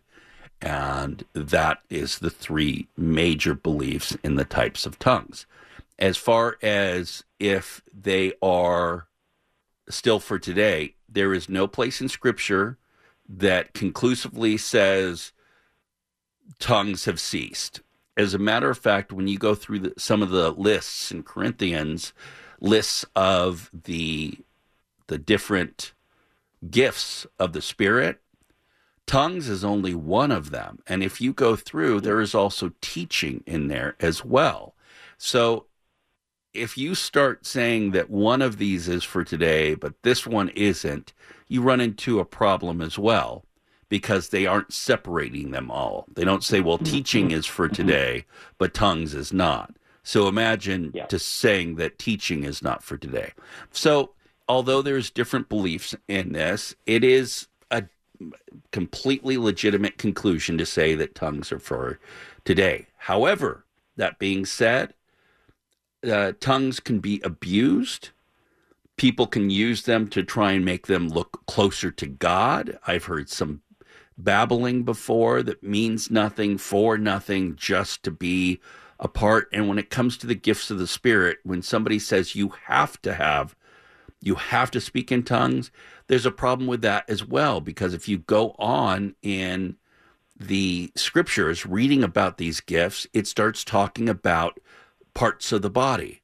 And 0.62 1.24
that 1.34 1.80
is 1.90 2.20
the 2.20 2.30
three 2.30 2.88
major 2.96 3.54
beliefs 3.54 4.16
in 4.24 4.36
the 4.36 4.44
types 4.44 4.86
of 4.86 4.98
tongues. 4.98 5.44
As 5.98 6.16
far 6.16 6.56
as 6.62 7.24
if 7.38 7.82
they 7.92 8.32
are 8.40 9.08
still 9.88 10.20
for 10.20 10.38
today, 10.38 10.94
there 11.08 11.34
is 11.34 11.48
no 11.48 11.66
place 11.66 12.00
in 12.00 12.08
Scripture 12.08 12.78
that 13.28 13.74
conclusively 13.74 14.56
says 14.56 15.32
tongues 16.64 17.04
have 17.04 17.20
ceased. 17.20 17.82
As 18.16 18.32
a 18.32 18.38
matter 18.38 18.70
of 18.70 18.78
fact, 18.78 19.12
when 19.12 19.28
you 19.28 19.36
go 19.36 19.54
through 19.54 19.80
the, 19.80 19.92
some 19.98 20.22
of 20.22 20.30
the 20.30 20.50
lists 20.50 21.12
in 21.12 21.22
Corinthians, 21.22 22.14
lists 22.58 23.04
of 23.14 23.70
the 23.84 24.38
the 25.08 25.18
different 25.18 25.92
gifts 26.70 27.26
of 27.38 27.52
the 27.52 27.60
Spirit, 27.60 28.22
tongues 29.06 29.50
is 29.50 29.62
only 29.62 29.94
one 29.94 30.32
of 30.32 30.50
them. 30.50 30.78
And 30.86 31.02
if 31.02 31.20
you 31.20 31.34
go 31.34 31.54
through, 31.54 32.00
there 32.00 32.22
is 32.22 32.34
also 32.34 32.72
teaching 32.80 33.44
in 33.46 33.68
there 33.68 33.94
as 34.00 34.24
well. 34.24 34.74
So 35.18 35.66
if 36.54 36.78
you 36.78 36.94
start 36.94 37.44
saying 37.44 37.90
that 37.90 38.08
one 38.08 38.40
of 38.40 38.56
these 38.56 38.88
is 38.88 39.04
for 39.04 39.22
today, 39.22 39.74
but 39.74 40.00
this 40.00 40.26
one 40.26 40.48
isn't, 40.48 41.12
you 41.46 41.60
run 41.60 41.82
into 41.82 42.20
a 42.20 42.24
problem 42.24 42.80
as 42.80 42.98
well 42.98 43.44
because 43.88 44.28
they 44.28 44.46
aren't 44.46 44.72
separating 44.72 45.50
them 45.50 45.70
all. 45.70 46.06
They 46.14 46.24
don't 46.24 46.44
say, 46.44 46.60
well, 46.60 46.78
teaching 46.78 47.30
is 47.30 47.46
for 47.46 47.68
today, 47.68 48.24
but 48.58 48.74
tongues 48.74 49.14
is 49.14 49.32
not. 49.32 49.76
So 50.02 50.28
imagine 50.28 50.90
Yeah. 50.94 51.06
just 51.06 51.28
saying 51.28 51.76
that 51.76 51.98
teaching 51.98 52.44
is 52.44 52.62
not 52.62 52.82
for 52.82 52.96
today. 52.96 53.32
So 53.72 54.12
although 54.48 54.82
there's 54.82 55.10
different 55.10 55.48
beliefs 55.48 55.94
in 56.08 56.32
this, 56.32 56.74
it 56.86 57.02
is 57.04 57.48
a 57.70 57.84
completely 58.72 59.36
legitimate 59.38 59.98
conclusion 59.98 60.58
to 60.58 60.66
say 60.66 60.94
that 60.94 61.14
tongues 61.14 61.50
are 61.52 61.58
for 61.58 61.98
today. 62.44 62.86
However, 62.98 63.64
that 63.96 64.18
being 64.18 64.44
said, 64.44 64.94
uh, 66.06 66.32
tongues 66.40 66.80
can 66.80 66.98
be 67.00 67.20
abused. 67.24 68.10
People 68.96 69.26
can 69.26 69.50
use 69.50 69.82
them 69.84 70.06
to 70.08 70.22
try 70.22 70.52
and 70.52 70.64
make 70.64 70.86
them 70.86 71.08
look 71.08 71.42
closer 71.46 71.90
to 71.90 72.06
God. 72.06 72.78
I've 72.86 73.04
heard 73.04 73.28
some 73.30 73.62
babbling 74.16 74.82
before 74.82 75.42
that 75.42 75.62
means 75.62 76.10
nothing, 76.10 76.58
for 76.58 76.96
nothing, 76.98 77.56
just 77.56 78.02
to 78.04 78.10
be 78.10 78.60
a 79.00 79.08
part. 79.08 79.48
And 79.52 79.68
when 79.68 79.78
it 79.78 79.90
comes 79.90 80.16
to 80.18 80.26
the 80.26 80.34
gifts 80.34 80.70
of 80.70 80.78
the 80.78 80.86
Spirit, 80.86 81.38
when 81.42 81.62
somebody 81.62 81.98
says 81.98 82.34
you 82.34 82.54
have 82.66 83.00
to 83.02 83.14
have, 83.14 83.56
you 84.20 84.36
have 84.36 84.70
to 84.72 84.80
speak 84.80 85.10
in 85.10 85.22
tongues, 85.22 85.70
there's 86.06 86.26
a 86.26 86.30
problem 86.30 86.66
with 86.68 86.82
that 86.82 87.08
as 87.08 87.24
well. 87.24 87.60
Because 87.60 87.94
if 87.94 88.08
you 88.08 88.18
go 88.18 88.54
on 88.58 89.14
in 89.22 89.76
the 90.38 90.92
scriptures 90.94 91.66
reading 91.66 92.02
about 92.02 92.38
these 92.38 92.60
gifts, 92.60 93.06
it 93.12 93.26
starts 93.26 93.64
talking 93.64 94.08
about 94.08 94.58
parts 95.14 95.52
of 95.52 95.62
the 95.62 95.70
body 95.70 96.22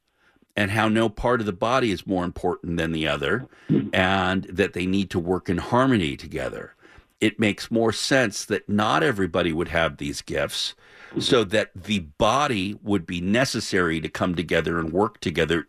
and 0.56 0.72
how 0.72 0.88
no 0.88 1.08
part 1.08 1.40
of 1.40 1.46
the 1.46 1.52
body 1.52 1.90
is 1.90 2.06
more 2.06 2.24
important 2.24 2.76
than 2.76 2.92
the 2.92 3.06
other 3.06 3.46
and 3.92 4.44
that 4.44 4.72
they 4.72 4.84
need 4.84 5.08
to 5.10 5.18
work 5.18 5.48
in 5.48 5.58
harmony 5.58 6.16
together. 6.16 6.74
It 7.20 7.38
makes 7.38 7.70
more 7.70 7.92
sense 7.92 8.44
that 8.46 8.68
not 8.68 9.02
everybody 9.02 9.52
would 9.52 9.68
have 9.68 9.96
these 9.96 10.22
gifts 10.22 10.74
so 11.18 11.44
that 11.44 11.70
the 11.74 11.98
body 11.98 12.78
would 12.82 13.06
be 13.06 13.20
necessary 13.20 14.00
to 14.00 14.08
come 14.08 14.34
together 14.34 14.78
and 14.78 14.92
work 14.92 15.20
together, 15.20 15.66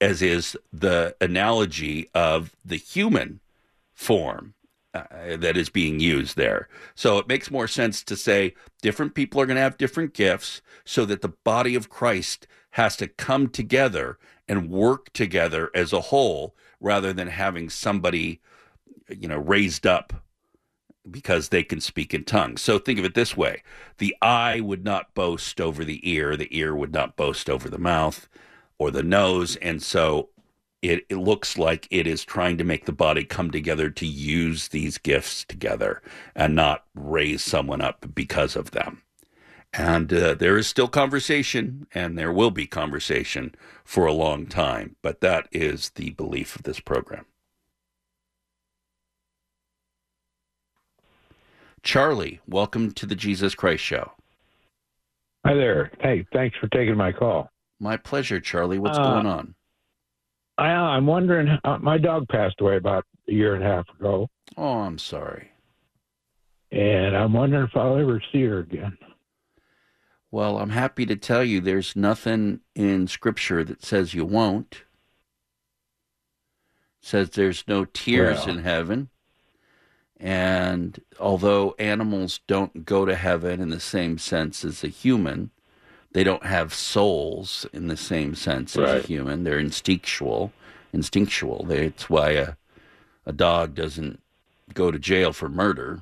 as 0.00 0.22
is 0.22 0.56
the 0.72 1.16
analogy 1.20 2.08
of 2.14 2.54
the 2.64 2.76
human 2.76 3.40
form 3.94 4.54
uh, 4.94 5.36
that 5.36 5.56
is 5.56 5.68
being 5.68 6.00
used 6.00 6.36
there. 6.36 6.68
So 6.94 7.18
it 7.18 7.28
makes 7.28 7.50
more 7.50 7.68
sense 7.68 8.02
to 8.04 8.16
say 8.16 8.54
different 8.80 9.14
people 9.14 9.40
are 9.40 9.46
going 9.46 9.56
to 9.56 9.62
have 9.62 9.76
different 9.76 10.14
gifts 10.14 10.62
so 10.84 11.04
that 11.06 11.20
the 11.20 11.34
body 11.44 11.74
of 11.74 11.90
Christ 11.90 12.46
has 12.70 12.96
to 12.96 13.08
come 13.08 13.48
together 13.48 14.18
and 14.48 14.70
work 14.70 15.12
together 15.12 15.70
as 15.74 15.92
a 15.92 16.00
whole 16.00 16.54
rather 16.80 17.12
than 17.12 17.28
having 17.28 17.68
somebody 17.68 18.40
you 19.08 19.28
know 19.28 19.38
raised 19.38 19.86
up 19.86 20.12
because 21.10 21.48
they 21.48 21.62
can 21.62 21.80
speak 21.80 22.12
in 22.14 22.24
tongues. 22.24 22.62
So 22.62 22.78
think 22.78 22.98
of 22.98 23.04
it 23.04 23.14
this 23.14 23.36
way. 23.36 23.62
The 23.98 24.16
eye 24.20 24.60
would 24.60 24.84
not 24.84 25.14
boast 25.14 25.60
over 25.60 25.84
the 25.84 26.08
ear, 26.08 26.36
the 26.36 26.56
ear 26.56 26.74
would 26.74 26.92
not 26.92 27.16
boast 27.16 27.48
over 27.48 27.68
the 27.68 27.78
mouth 27.78 28.28
or 28.78 28.90
the 28.90 29.02
nose, 29.02 29.56
and 29.56 29.82
so 29.82 30.28
it, 30.82 31.06
it 31.08 31.16
looks 31.16 31.56
like 31.56 31.88
it 31.90 32.06
is 32.06 32.24
trying 32.24 32.58
to 32.58 32.64
make 32.64 32.84
the 32.84 32.92
body 32.92 33.24
come 33.24 33.50
together 33.50 33.90
to 33.90 34.06
use 34.06 34.68
these 34.68 34.98
gifts 34.98 35.44
together 35.44 36.02
and 36.34 36.54
not 36.54 36.84
raise 36.94 37.42
someone 37.42 37.80
up 37.80 38.14
because 38.14 38.56
of 38.56 38.72
them. 38.72 39.02
And 39.72 40.12
uh, 40.12 40.34
there 40.34 40.56
is 40.56 40.66
still 40.66 40.88
conversation, 40.88 41.86
and 41.92 42.18
there 42.18 42.32
will 42.32 42.50
be 42.50 42.66
conversation 42.66 43.54
for 43.84 44.06
a 44.06 44.12
long 44.12 44.46
time. 44.46 44.96
But 45.02 45.20
that 45.20 45.48
is 45.52 45.90
the 45.90 46.10
belief 46.10 46.56
of 46.56 46.62
this 46.62 46.80
program. 46.80 47.26
Charlie, 51.90 52.40
welcome 52.48 52.90
to 52.94 53.06
the 53.06 53.14
Jesus 53.14 53.54
Christ 53.54 53.84
Show. 53.84 54.10
Hi 55.46 55.54
there. 55.54 55.92
Hey, 56.00 56.26
thanks 56.32 56.56
for 56.60 56.66
taking 56.70 56.96
my 56.96 57.12
call. 57.12 57.48
My 57.78 57.96
pleasure, 57.96 58.40
Charlie. 58.40 58.80
What's 58.80 58.98
Uh, 58.98 59.04
going 59.04 59.26
on? 59.26 59.54
I, 60.58 60.66
I'm 60.66 61.06
wondering. 61.06 61.46
Uh, 61.62 61.78
my 61.78 61.96
dog 61.96 62.26
passed 62.28 62.60
away 62.60 62.74
about 62.76 63.04
a 63.28 63.32
year 63.32 63.54
and 63.54 63.62
a 63.62 63.68
half 63.68 63.88
ago, 64.00 64.28
Oh, 64.56 64.80
I'm 64.80 64.98
sorry. 64.98 65.52
and 66.72 67.16
I'm 67.16 67.32
wondering 67.32 67.62
if 67.66 67.76
I'll 67.76 67.96
ever 67.98 68.20
see 68.32 68.42
her 68.46 68.58
again. 68.58 68.98
Well, 70.32 70.58
I'm 70.58 70.70
happy 70.70 71.06
to 71.06 71.14
tell 71.14 71.44
you 71.44 71.60
there's 71.60 71.94
nothing 71.94 72.62
in 72.74 73.06
Scripture 73.06 73.62
that 73.62 73.84
says 73.84 74.12
you 74.12 74.24
won't. 74.24 74.82
It 77.00 77.06
says 77.06 77.30
there's 77.30 77.62
no 77.68 77.84
tears 77.84 78.44
Well. 78.46 78.56
in 78.56 78.64
heaven. 78.64 79.10
And 80.18 81.00
although 81.20 81.74
animals 81.78 82.40
don't 82.46 82.84
go 82.86 83.04
to 83.04 83.14
heaven 83.14 83.60
in 83.60 83.70
the 83.70 83.80
same 83.80 84.18
sense 84.18 84.64
as 84.64 84.82
a 84.82 84.88
human, 84.88 85.50
they 86.12 86.24
don't 86.24 86.46
have 86.46 86.72
souls 86.72 87.66
in 87.72 87.88
the 87.88 87.96
same 87.96 88.34
sense 88.34 88.76
as 88.76 89.04
a 89.04 89.06
human. 89.06 89.44
They're 89.44 89.58
instinctual. 89.58 90.52
Instinctual. 90.92 91.64
They, 91.64 91.86
it's 91.86 92.08
why 92.08 92.30
a, 92.30 92.54
a 93.26 93.32
dog 93.32 93.74
doesn't 93.74 94.22
go 94.72 94.90
to 94.90 94.98
jail 94.98 95.32
for 95.32 95.48
murder 95.48 96.00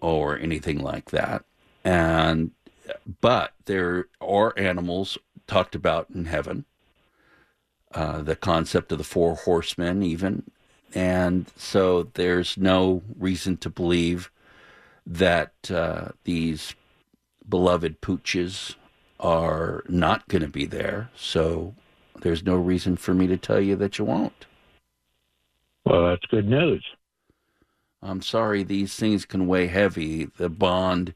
or 0.00 0.38
anything 0.38 0.78
like 0.78 1.10
that. 1.10 1.44
And 1.84 2.52
but 3.20 3.52
there 3.66 4.06
are 4.20 4.58
animals 4.58 5.18
talked 5.46 5.74
about 5.74 6.08
in 6.14 6.26
heaven. 6.26 6.64
Uh, 7.92 8.22
the 8.22 8.36
concept 8.36 8.92
of 8.92 8.98
the 8.98 9.04
four 9.04 9.34
horsemen, 9.34 10.02
even, 10.02 10.50
and 10.94 11.46
so 11.56 12.04
there's 12.14 12.56
no 12.56 13.02
reason 13.18 13.56
to 13.58 13.70
believe 13.70 14.30
that 15.06 15.52
uh, 15.70 16.08
these 16.24 16.74
beloved 17.48 18.00
pooches 18.00 18.74
are 19.18 19.82
not 19.88 20.28
going 20.28 20.42
to 20.42 20.48
be 20.48 20.66
there. 20.66 21.10
So 21.16 21.74
there's 22.20 22.44
no 22.44 22.56
reason 22.56 22.96
for 22.96 23.14
me 23.14 23.26
to 23.26 23.36
tell 23.36 23.60
you 23.60 23.76
that 23.76 23.98
you 23.98 24.04
won't. 24.04 24.46
Well, 25.84 26.08
that's 26.08 26.26
good 26.26 26.48
news. 26.48 26.84
I'm 28.02 28.22
sorry, 28.22 28.62
these 28.62 28.94
things 28.94 29.24
can 29.24 29.46
weigh 29.46 29.66
heavy. 29.66 30.26
The 30.26 30.48
bond 30.48 31.14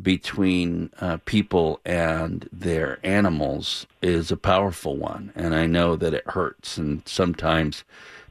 between 0.00 0.90
uh, 1.00 1.18
people 1.24 1.80
and 1.84 2.48
their 2.52 2.98
animals 3.04 3.86
is 4.02 4.30
a 4.30 4.36
powerful 4.36 4.96
one. 4.96 5.32
And 5.34 5.54
I 5.54 5.66
know 5.66 5.96
that 5.96 6.12
it 6.12 6.28
hurts. 6.30 6.76
And 6.76 7.06
sometimes 7.06 7.84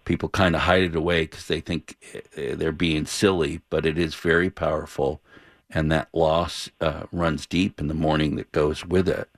people 0.05 0.29
kind 0.29 0.55
of 0.55 0.61
hide 0.61 0.83
it 0.83 0.95
away 0.95 1.23
because 1.23 1.47
they 1.47 1.61
think 1.61 1.97
uh, 2.37 2.55
they're 2.55 2.71
being 2.71 3.05
silly, 3.05 3.61
but 3.69 3.85
it 3.85 3.97
is 3.97 4.15
very 4.15 4.49
powerful. 4.49 5.21
And 5.69 5.91
that 5.91 6.09
loss 6.13 6.69
uh, 6.81 7.03
runs 7.11 7.47
deep 7.47 7.79
in 7.79 7.87
the 7.87 7.93
mourning 7.93 8.35
that 8.35 8.51
goes 8.51 8.85
with 8.85 9.07
it. 9.09 9.29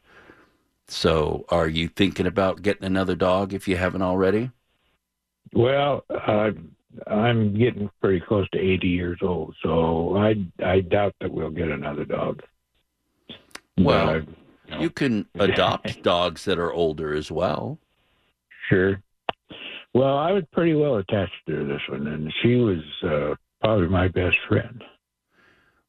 So, 0.88 1.46
are 1.50 1.68
you 1.68 1.88
thinking 1.88 2.28
about 2.28 2.62
getting 2.62 2.84
another 2.86 3.16
dog 3.16 3.54
if 3.54 3.68
you 3.68 3.78
haven't 3.78 4.02
already? 4.04 4.52
Well, 5.54 6.04
uh, 6.10 6.52
I'm 7.08 7.58
getting 7.58 7.90
pretty 8.02 8.20
close 8.20 8.48
to 8.52 8.60
80 8.60 8.88
years 8.88 9.20
old, 9.22 9.56
so 9.64 10.16
I 10.18 10.36
I 10.64 10.82
doubt 10.82 11.16
that 11.22 11.32
we'll 11.32 11.50
get 11.50 11.70
another 11.70 12.06
dog. 12.06 12.44
Well, 13.78 14.22
You 14.80 14.90
can 14.90 15.28
adopt 15.40 16.02
dogs 16.04 16.46
that 16.46 16.60
are 16.60 16.74
older 16.74 17.14
as 17.14 17.32
well. 17.32 17.80
Sure. 18.70 19.02
Well, 19.96 20.18
I 20.18 20.34
was 20.34 20.44
pretty 20.52 20.74
well 20.74 20.98
attached 20.98 21.48
to 21.48 21.66
this 21.66 21.80
one, 21.88 22.06
and 22.08 22.34
she 22.42 22.56
was 22.56 22.80
uh, 23.02 23.36
probably 23.62 23.88
my 23.88 24.10
best 24.10 24.36
friend. 24.46 24.84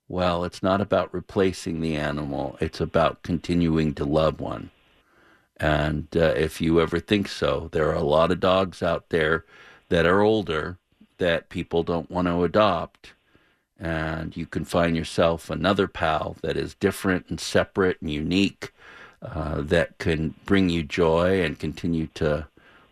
Well, 0.06 0.44
it's 0.44 0.62
not 0.62 0.80
about 0.80 1.12
replacing 1.12 1.80
the 1.80 1.96
animal, 1.96 2.56
it's 2.60 2.80
about 2.80 3.24
continuing 3.24 3.94
to 3.94 4.04
love 4.04 4.40
one. 4.40 4.70
And 5.56 6.06
uh, 6.14 6.34
if 6.36 6.60
you 6.60 6.80
ever 6.80 7.00
think 7.00 7.26
so, 7.26 7.68
there 7.72 7.88
are 7.88 7.96
a 7.96 8.04
lot 8.04 8.30
of 8.30 8.38
dogs 8.38 8.80
out 8.80 9.08
there 9.08 9.44
that 9.88 10.06
are 10.06 10.20
older 10.20 10.78
that 11.18 11.48
people 11.48 11.82
don't 11.82 12.08
want 12.08 12.28
to 12.28 12.44
adopt. 12.44 13.14
And 13.76 14.36
you 14.36 14.46
can 14.46 14.64
find 14.64 14.96
yourself 14.96 15.50
another 15.50 15.88
pal 15.88 16.36
that 16.42 16.56
is 16.56 16.76
different 16.76 17.26
and 17.28 17.40
separate 17.40 18.00
and 18.00 18.12
unique 18.12 18.72
uh, 19.20 19.62
that 19.62 19.98
can 19.98 20.36
bring 20.44 20.68
you 20.68 20.84
joy 20.84 21.42
and 21.42 21.58
continue 21.58 22.06
to 22.14 22.46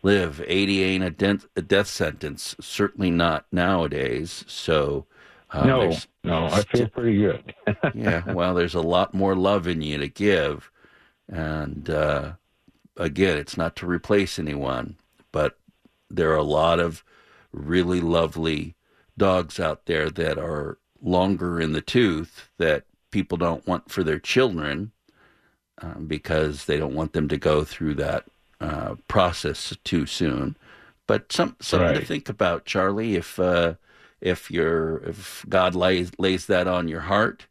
live. 0.05 0.41
80 0.45 0.83
ain't 0.83 1.03
a, 1.03 1.09
dent- 1.09 1.47
a 1.55 1.61
death 1.61 1.87
sentence, 1.87 2.55
certainly 2.61 3.09
not 3.09 3.45
nowadays. 3.51 4.45
So, 4.47 5.07
uh, 5.49 5.65
no, 5.65 5.97
no, 6.23 6.45
I 6.45 6.61
feel 6.61 6.87
pretty 6.89 7.17
good. 7.17 7.55
yeah, 7.95 8.31
well, 8.31 8.53
there's 8.53 8.75
a 8.75 8.81
lot 8.81 9.15
more 9.15 9.35
love 9.35 9.67
in 9.67 9.81
you 9.81 9.97
to 9.97 10.07
give. 10.07 10.71
And 11.27 11.89
uh, 11.89 12.33
again, 12.97 13.37
it's 13.37 13.57
not 13.57 13.75
to 13.77 13.87
replace 13.87 14.37
anyone, 14.37 14.95
but 15.31 15.57
there 16.09 16.31
are 16.31 16.37
a 16.37 16.43
lot 16.43 16.79
of 16.79 17.03
really 17.51 17.99
lovely 17.99 18.75
dogs 19.17 19.59
out 19.59 19.87
there 19.87 20.11
that 20.11 20.37
are 20.37 20.77
longer 21.01 21.59
in 21.59 21.73
the 21.73 21.81
tooth 21.81 22.49
that 22.59 22.83
people 23.09 23.37
don't 23.37 23.65
want 23.65 23.89
for 23.89 24.03
their 24.03 24.19
children 24.19 24.91
um, 25.81 26.05
because 26.05 26.65
they 26.65 26.77
don't 26.77 26.93
want 26.93 27.13
them 27.13 27.27
to 27.27 27.37
go 27.37 27.63
through 27.63 27.95
that 27.95 28.25
uh, 28.61 28.95
process 29.07 29.75
too 29.83 30.05
soon. 30.05 30.57
But 31.07 31.31
some 31.31 31.55
something 31.59 31.93
to 31.99 32.05
think 32.05 32.29
about, 32.29 32.65
Charlie. 32.65 33.15
If 33.15 33.39
uh, 33.39 33.75
if 34.21 34.49
you're 34.49 34.97
if 35.03 35.45
God 35.47 35.75
lays 35.75 36.11
lays 36.17 36.47
that 36.47 36.67
on 36.67 36.87
your 36.87 37.01
heart 37.01 37.47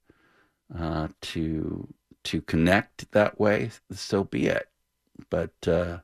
uh, 0.76 1.08
to 1.20 1.88
to 2.24 2.40
connect 2.40 3.10
that 3.12 3.38
way, 3.38 3.70
so 3.92 4.24
be 4.24 4.46
it. 4.46 4.68
But 5.30 5.52
uh, 5.68 5.98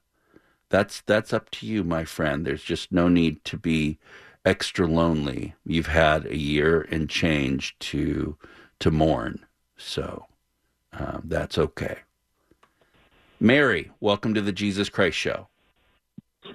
that's 0.68 1.00
that's 1.02 1.32
up 1.32 1.50
to 1.50 1.66
you, 1.66 1.82
my 1.82 2.04
friend. 2.04 2.46
There's 2.46 2.62
just 2.62 2.92
no 2.92 3.08
need 3.08 3.44
to 3.46 3.56
be 3.56 3.98
extra 4.44 4.86
lonely. 4.86 5.54
You've 5.66 5.88
had 5.88 6.26
a 6.26 6.36
year 6.36 6.82
and 6.90 7.10
change 7.10 7.76
to 7.80 8.36
to 8.78 8.90
mourn, 8.90 9.44
so 9.76 10.26
um, 10.92 11.22
that's 11.24 11.58
okay. 11.58 11.98
Mary, 13.40 13.90
welcome 14.00 14.34
to 14.34 14.42
the 14.42 14.52
Jesus 14.52 14.90
Christ 14.90 15.16
Show. 15.16 15.48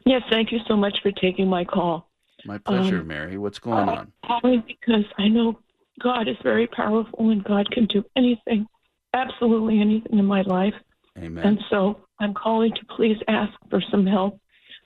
Yes, 0.06 0.22
thank 0.30 0.52
you 0.52 0.60
so 0.68 0.78
much 0.78 0.96
for 1.02 1.12
taking 1.12 1.48
my 1.48 1.66
call. 1.66 2.08
My 2.46 2.60
pleasure, 2.60 3.00
Um, 3.00 3.08
Mary. 3.08 3.38
What's 3.40 3.58
going 3.58 3.90
on? 3.90 4.12
Calling 4.24 4.64
because 4.68 5.06
I 5.18 5.28
know 5.28 5.58
God 6.00 6.28
is 6.28 6.38
very 6.44 6.68
powerful 6.68 7.32
and 7.32 7.44
God 7.44 7.70
can 7.72 7.88
do 7.88 8.04
anything, 8.16 8.68
absolutely 9.16 9.82
anything 9.82 10.20
in 10.20 10.26
my 10.26 10.42
life. 10.44 10.76
Amen. 11.18 11.44
And 11.44 11.60
so 11.72 12.02
I'm 12.20 12.36
calling 12.36 12.72
to 12.76 12.86
please 12.96 13.18
ask 13.28 13.52
for 13.72 13.82
some 13.90 14.06
help. 14.06 14.40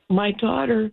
My 0.09 0.31
daughter, 0.31 0.91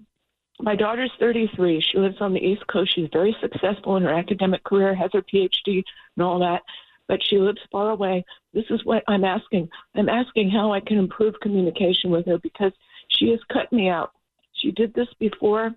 my 0.58 0.74
daughter's 0.74 1.12
33. 1.20 1.80
She 1.82 1.98
lives 1.98 2.16
on 2.20 2.32
the 2.32 2.40
East 2.40 2.66
Coast. 2.66 2.94
She's 2.94 3.08
very 3.12 3.36
successful 3.40 3.96
in 3.96 4.02
her 4.02 4.12
academic 4.12 4.64
career, 4.64 4.92
has 4.94 5.10
her 5.12 5.22
PhD 5.22 5.84
and 6.16 6.24
all 6.24 6.40
that, 6.40 6.62
but 7.08 7.20
she 7.28 7.38
lives 7.38 7.60
far 7.70 7.90
away. 7.90 8.24
This 8.52 8.64
is 8.70 8.84
what 8.84 9.04
I'm 9.08 9.24
asking. 9.24 9.68
I'm 9.94 10.08
asking 10.08 10.50
how 10.50 10.72
I 10.72 10.80
can 10.80 10.98
improve 10.98 11.34
communication 11.40 12.10
with 12.10 12.26
her 12.26 12.38
because 12.38 12.72
she 13.08 13.30
has 13.30 13.40
cut 13.52 13.72
me 13.72 13.88
out. 13.88 14.12
She 14.54 14.70
did 14.72 14.94
this 14.94 15.08
before. 15.18 15.74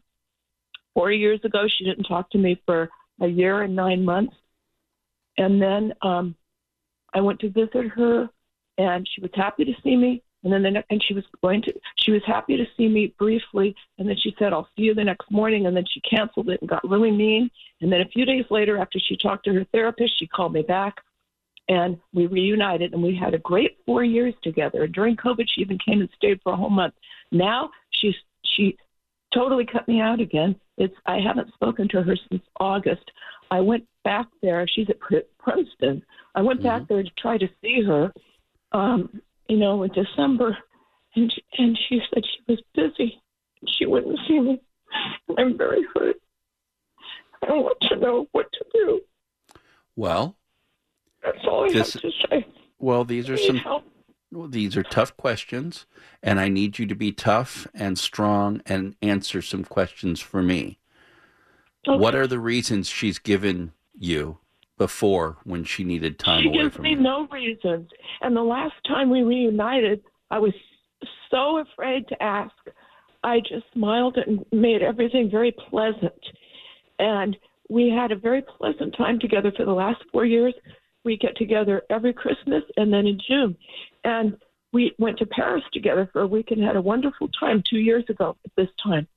Four 0.94 1.12
years 1.12 1.39
ago, 1.44 1.65
she 1.68 1.86
didn't 1.86 2.06
talk 2.06 2.30
to 2.32 2.38
me 2.38 2.62
for 2.65 2.89
a 3.22 3.28
year 3.28 3.62
and 3.62 3.76
nine 3.76 4.04
months. 4.04 4.36
And 5.38 5.62
then 5.62 5.94
um, 6.02 6.36
I 7.13 7.22
went 7.22 7.39
to 7.42 7.50
visit 7.50 7.88
her, 7.96 8.30
and 8.78 9.08
she 9.13 9.22
was 9.22 9.32
happy 9.34 9.65
to 9.65 9.74
see 9.84 9.96
me. 9.96 10.24
And 10.44 10.54
then 10.54 10.63
the 10.63 10.72
ne- 10.72 10.86
and 10.89 11.04
she 11.06 11.13
was 11.13 11.26
going 11.44 11.62
to 11.63 11.74
she 11.98 12.12
was 12.12 12.22
happy 12.26 12.56
to 12.56 12.65
see 12.78 12.88
me 12.88 13.13
briefly, 13.20 13.76
and 13.98 14.08
then 14.08 14.15
she 14.18 14.34
said, 14.39 14.54
"I'll 14.54 14.70
see 14.76 14.84
you 14.84 14.94
the 14.94 15.04
next 15.04 15.30
morning." 15.30 15.65
And 15.65 15.76
then 15.76 15.84
she 15.92 16.00
canceled 16.02 16.50
it 16.50 16.62
and 16.62 16.70
got 16.70 16.89
really 16.89 17.12
mean. 17.12 17.52
And 17.82 17.92
then 17.92 18.02
a 18.02 18.08
few 18.08 18.26
days 18.26 18.46
later, 18.50 18.78
after 18.78 19.00
she 19.00 19.18
talked 19.18 19.46
to 19.46 19.54
her 19.54 19.65
therapist, 19.74 20.18
she 20.18 20.28
called 20.28 20.54
me 20.54 20.62
back, 20.62 20.96
and 21.69 21.97
we 22.13 22.25
reunited, 22.25 22.93
and 22.93 23.01
we 23.01 23.15
had 23.15 23.34
a 23.34 23.38
great 23.38 23.77
four 23.86 24.03
years 24.03 24.34
together. 24.43 24.88
During 24.88 25.15
COVID, 25.15 25.45
she 25.47 25.62
even 25.62 25.77
came 25.77 26.01
and 26.01 26.10
stayed 26.15 26.41
for 26.43 26.51
a 26.51 26.58
whole 26.58 26.69
month. 26.69 26.95
Now 27.32 27.69
she's 27.91 28.15
she 28.43 28.75
totally 29.34 29.65
cut 29.65 29.88
me 29.88 30.01
out 30.01 30.19
again. 30.19 30.55
It's 30.77 30.95
I 31.05 31.19
haven't 31.19 31.53
spoken 31.53 31.88
to 31.89 32.01
her 32.01 32.15
since 32.29 32.41
August. 32.60 33.12
I 33.51 33.62
went 33.62 33.86
back 34.03 34.27
there. 34.41 34.67
She's 34.67 34.89
at 34.89 34.99
Pr- 34.99 35.29
Princeton. 35.38 36.03
I 36.36 36.41
went 36.41 36.63
back 36.63 36.88
there 36.88 37.03
to 37.03 37.10
try 37.17 37.38
to 37.38 37.47
see 37.62 37.82
her, 37.86 38.12
um, 38.71 39.21
you 39.47 39.58
know, 39.58 39.84
in 39.84 39.91
December, 39.91 40.58
and 41.15 41.32
she, 41.32 41.43
and 41.58 41.77
she 41.88 41.99
said 42.10 42.23
she 42.23 42.51
was 42.51 42.62
busy. 42.75 43.21
She 43.77 43.86
wouldn't 43.86 44.19
see 44.27 44.39
me. 44.39 44.62
I'm 45.38 45.58
very 45.58 45.84
hurt. 45.93 46.15
I 47.47 47.53
want 47.53 47.77
to 47.89 47.95
know 47.97 48.27
what 48.32 48.47
to 48.53 48.65
do. 48.73 49.01
Well, 49.95 50.36
That's 51.23 51.38
all 51.45 51.65
I 51.65 51.69
This- 51.73 51.93
have 51.93 52.01
to 52.01 52.12
say. 52.29 52.45
well, 52.79 53.03
these 53.03 53.29
are 53.29 53.38
some 53.38 53.58
help. 53.58 53.84
well, 54.32 54.47
these 54.47 54.77
are 54.77 54.84
tough 54.84 55.15
questions, 55.17 55.86
and 56.23 56.39
I 56.39 56.47
need 56.47 56.79
you 56.79 56.86
to 56.88 56.95
be 56.95 57.12
tough 57.12 57.67
and 57.73 57.97
strong 57.97 58.62
and 58.65 58.95
answer 59.01 59.41
some 59.41 59.63
questions 59.63 60.19
for 60.19 60.41
me. 60.41 60.79
What 61.86 62.13
are 62.15 62.27
the 62.27 62.39
reasons 62.39 62.88
she's 62.89 63.17
given 63.19 63.71
you 63.97 64.38
before 64.77 65.38
when 65.43 65.63
she 65.63 65.84
needed 65.84 66.19
time 66.19 66.41
she 66.43 66.49
away 66.49 66.58
gives 66.63 66.75
from 66.75 66.84
me 66.84 66.91
you? 66.91 66.95
no 66.97 67.27
reasons. 67.27 67.89
And 68.21 68.36
the 68.36 68.43
last 68.43 68.75
time 68.88 69.10
we 69.10 69.23
reunited, 69.23 70.03
I 70.29 70.39
was 70.39 70.53
so 71.32 71.58
afraid 71.60 72.08
to 72.10 72.21
ask. 72.23 72.53
I 73.23 73.39
just 73.39 73.65
smiled 73.73 74.17
and 74.17 74.45
made 74.51 74.82
everything 74.82 75.29
very 75.32 75.51
pleasant. 75.51 76.13
And 76.99 77.36
we 77.69 77.89
had 77.89 78.12
a 78.12 78.15
very 78.15 78.41
pleasant 78.41 78.95
time 78.95 79.19
together 79.19 79.51
for 79.55 79.65
the 79.65 79.73
last 79.73 80.01
four 80.12 80.25
years. 80.25 80.53
We 81.05 81.17
get 81.17 81.38
together 81.38 81.83
every 81.89 82.13
Christmas 82.13 82.63
and 82.77 82.91
then 82.91 83.07
in 83.07 83.19
June. 83.25 83.57
And 84.03 84.38
we 84.71 84.93
went 84.99 85.17
to 85.19 85.25
Paris 85.25 85.63
together 85.73 86.09
for 86.12 86.21
a 86.21 86.27
week 86.27 86.51
and 86.51 86.62
had 86.62 86.75
a 86.75 86.81
wonderful 86.81 87.27
time 87.29 87.63
two 87.67 87.79
years 87.79 88.03
ago 88.09 88.35
at 88.45 88.51
this 88.55 88.69
time. 88.81 89.07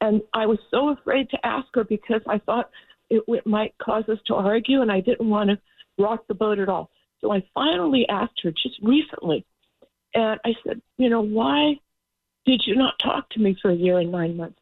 And 0.00 0.22
I 0.32 0.46
was 0.46 0.58
so 0.70 0.90
afraid 0.90 1.30
to 1.30 1.46
ask 1.46 1.66
her 1.74 1.84
because 1.84 2.20
I 2.28 2.38
thought 2.38 2.70
it, 3.10 3.22
it 3.28 3.46
might 3.46 3.74
cause 3.78 4.08
us 4.08 4.18
to 4.26 4.34
argue, 4.34 4.80
and 4.82 4.90
I 4.90 5.00
didn't 5.00 5.28
want 5.28 5.50
to 5.50 5.58
rock 5.98 6.26
the 6.26 6.34
boat 6.34 6.58
at 6.58 6.68
all. 6.68 6.90
So 7.20 7.32
I 7.32 7.42
finally 7.54 8.06
asked 8.08 8.40
her 8.42 8.50
just 8.50 8.78
recently, 8.82 9.44
and 10.14 10.40
I 10.44 10.54
said, 10.66 10.80
You 10.98 11.08
know, 11.10 11.20
why 11.20 11.76
did 12.44 12.62
you 12.66 12.76
not 12.76 12.98
talk 12.98 13.28
to 13.30 13.40
me 13.40 13.56
for 13.60 13.70
a 13.70 13.74
year 13.74 13.98
and 13.98 14.12
nine 14.12 14.36
months? 14.36 14.58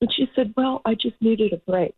And 0.00 0.12
she 0.12 0.30
said, 0.34 0.52
Well, 0.56 0.82
I 0.84 0.94
just 0.94 1.16
needed 1.20 1.52
a 1.52 1.70
break. 1.70 1.94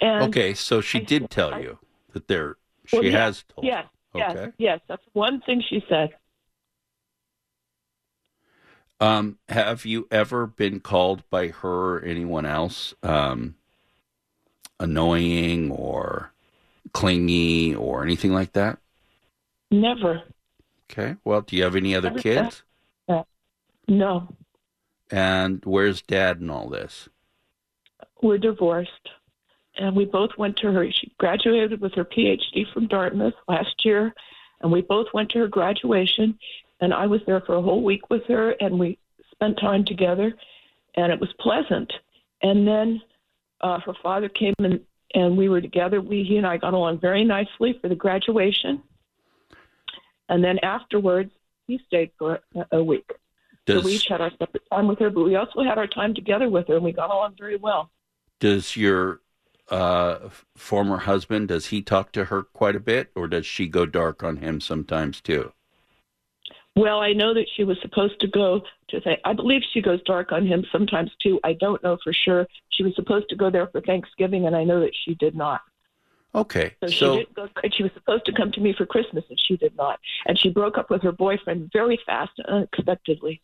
And 0.00 0.24
Okay, 0.24 0.54
so 0.54 0.80
she 0.80 1.00
did 1.00 1.30
tell 1.30 1.60
you 1.60 1.78
that 2.12 2.28
there 2.28 2.56
she 2.86 2.96
Well, 2.96 3.04
yes, 3.04 3.12
has 3.18 3.44
told. 3.48 3.66
Yes, 3.66 3.86
yes, 4.14 4.36
Okay. 4.36 4.52
yes. 4.58 4.80
That's 4.88 5.02
one 5.12 5.40
thing 5.42 5.62
she 5.68 5.82
said. 5.88 6.10
Um, 9.00 9.38
have 9.48 9.84
you 9.84 10.06
ever 10.10 10.46
been 10.46 10.78
called 10.80 11.28
by 11.28 11.48
her 11.48 11.96
or 11.98 12.02
anyone 12.02 12.46
else 12.46 12.94
um, 13.02 13.56
annoying 14.78 15.70
or 15.70 16.32
clingy 16.92 17.74
or 17.74 18.02
anything 18.02 18.32
like 18.32 18.52
that? 18.52 18.78
Never. 19.72 20.22
Okay. 20.90 21.16
Well, 21.24 21.40
do 21.40 21.56
you 21.56 21.64
have 21.64 21.74
any 21.74 21.94
other 21.94 22.10
Never 22.10 22.20
kids? 22.20 22.62
that. 23.08 23.26
No, 23.88 24.28
And 25.12 25.64
where's 25.64 26.02
dad 26.02 26.40
in 26.40 26.50
all 26.50 26.68
this? 26.68 27.08
we're 28.22 28.38
divorced. 28.38 29.08
And 29.76 29.96
we 29.96 30.04
both 30.04 30.30
went 30.36 30.56
to 30.58 30.70
her. 30.72 30.86
She 30.90 31.12
graduated 31.18 31.80
with 31.80 31.94
her 31.94 32.04
PhD 32.04 32.70
from 32.72 32.88
Dartmouth 32.88 33.34
last 33.48 33.84
year, 33.84 34.14
and 34.60 34.70
we 34.70 34.82
both 34.82 35.06
went 35.14 35.30
to 35.30 35.38
her 35.40 35.48
graduation. 35.48 36.38
And 36.80 36.92
I 36.92 37.06
was 37.06 37.20
there 37.26 37.40
for 37.40 37.54
a 37.54 37.62
whole 37.62 37.82
week 37.82 38.10
with 38.10 38.24
her, 38.26 38.50
and 38.60 38.78
we 38.78 38.98
spent 39.30 39.58
time 39.58 39.84
together, 39.84 40.34
and 40.96 41.12
it 41.12 41.20
was 41.20 41.32
pleasant. 41.40 41.92
And 42.42 42.66
then 42.66 43.00
uh, 43.60 43.78
her 43.80 43.94
father 44.02 44.28
came 44.28 44.54
and 44.58 44.80
and 45.14 45.36
we 45.36 45.48
were 45.48 45.60
together. 45.60 46.00
We 46.00 46.24
he 46.24 46.36
and 46.38 46.46
I 46.46 46.56
got 46.56 46.74
along 46.74 47.00
very 47.00 47.24
nicely 47.24 47.78
for 47.80 47.88
the 47.88 47.94
graduation. 47.94 48.82
And 50.28 50.42
then 50.42 50.58
afterwards, 50.62 51.30
he 51.66 51.80
stayed 51.86 52.10
for 52.18 52.40
a, 52.54 52.78
a 52.78 52.82
week. 52.82 53.10
Does 53.66 53.82
so 53.82 53.86
we 53.86 53.94
each 53.94 54.06
had 54.08 54.20
our 54.20 54.30
separate 54.38 54.62
time 54.70 54.88
with 54.88 54.98
her, 54.98 55.10
but 55.10 55.22
we 55.22 55.36
also 55.36 55.62
had 55.62 55.78
our 55.78 55.86
time 55.86 56.14
together 56.14 56.48
with 56.48 56.68
her, 56.68 56.76
and 56.76 56.84
we 56.84 56.92
got 56.92 57.10
along 57.10 57.34
very 57.38 57.56
well. 57.56 57.90
does 58.40 58.76
your 58.76 59.20
uh, 59.72 60.28
former 60.54 60.98
husband 60.98 61.48
does 61.48 61.66
he 61.66 61.80
talk 61.80 62.12
to 62.12 62.26
her 62.26 62.42
quite 62.42 62.76
a 62.76 62.80
bit, 62.80 63.10
or 63.14 63.26
does 63.26 63.46
she 63.46 63.66
go 63.66 63.86
dark 63.86 64.22
on 64.22 64.36
him 64.36 64.60
sometimes 64.60 65.20
too? 65.20 65.52
Well, 66.76 67.00
I 67.00 67.12
know 67.12 67.32
that 67.34 67.46
she 67.56 67.64
was 67.64 67.78
supposed 67.80 68.20
to 68.20 68.26
go 68.26 68.62
to 68.90 69.00
say. 69.02 69.18
I 69.24 69.32
believe 69.32 69.62
she 69.72 69.80
goes 69.80 70.02
dark 70.02 70.30
on 70.30 70.46
him 70.46 70.64
sometimes 70.70 71.10
too. 71.22 71.40
I 71.42 71.54
don't 71.54 71.82
know 71.82 71.96
for 72.04 72.12
sure. 72.12 72.46
She 72.70 72.82
was 72.82 72.94
supposed 72.94 73.30
to 73.30 73.36
go 73.36 73.50
there 73.50 73.66
for 73.66 73.80
Thanksgiving, 73.80 74.46
and 74.46 74.54
I 74.54 74.64
know 74.64 74.80
that 74.80 74.92
she 75.04 75.14
did 75.14 75.34
not. 75.34 75.62
Okay, 76.34 76.74
So, 76.80 76.88
so 76.88 77.18
she 77.18 77.26
go. 77.34 77.48
She 77.72 77.82
was 77.82 77.92
supposed 77.92 78.24
to 78.26 78.32
come 78.32 78.52
to 78.52 78.60
me 78.60 78.74
for 78.76 78.86
Christmas, 78.86 79.24
and 79.28 79.38
she 79.46 79.56
did 79.56 79.76
not. 79.76 80.00
And 80.26 80.38
she 80.38 80.50
broke 80.50 80.78
up 80.78 80.90
with 80.90 81.02
her 81.02 81.12
boyfriend 81.12 81.70
very 81.72 81.98
fast 82.06 82.32
and 82.38 82.46
unexpectedly. 82.46 83.42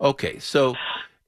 Okay, 0.00 0.38
so 0.38 0.74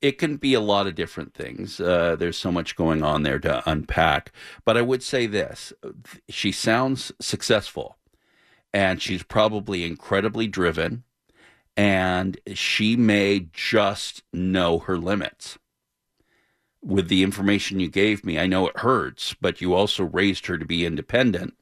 it 0.01 0.19
can 0.19 0.37
be 0.37 0.55
a 0.55 0.61
lot 0.61 0.87
of 0.87 0.95
different 0.95 1.35
things. 1.35 1.81
Uh, 1.81 2.17
there's 2.17 2.39
so 2.39 2.53
much 2.53 2.77
going 2.77 3.03
on 3.03 3.23
there 3.23 3.39
to 3.41 3.69
unpack. 3.69 4.33
But 4.65 4.77
I 4.77 4.83
would 4.83 5.03
say 5.03 5.27
this 5.27 5.73
she 6.29 6.53
sounds 6.53 7.13
successful, 7.21 7.97
and 8.73 9.03
she's 9.03 9.23
probably 9.23 9.85
incredibly 9.85 10.47
driven, 10.47 11.05
and 11.77 12.39
she 12.55 12.97
may 12.97 13.49
just 13.53 14.23
know 14.33 14.79
her 14.81 14.97
limits. 14.99 15.59
With 16.81 17.09
the 17.09 17.25
information 17.25 17.81
you 17.81 17.89
gave 17.89 18.25
me, 18.25 18.39
I 18.39 18.47
know 18.47 18.69
it 18.69 18.79
hurts, 18.79 19.35
but 19.41 19.61
you 19.61 19.75
also 19.75 20.05
raised 20.05 20.47
her 20.47 20.57
to 20.57 20.65
be 20.65 20.87
independent. 20.87 21.55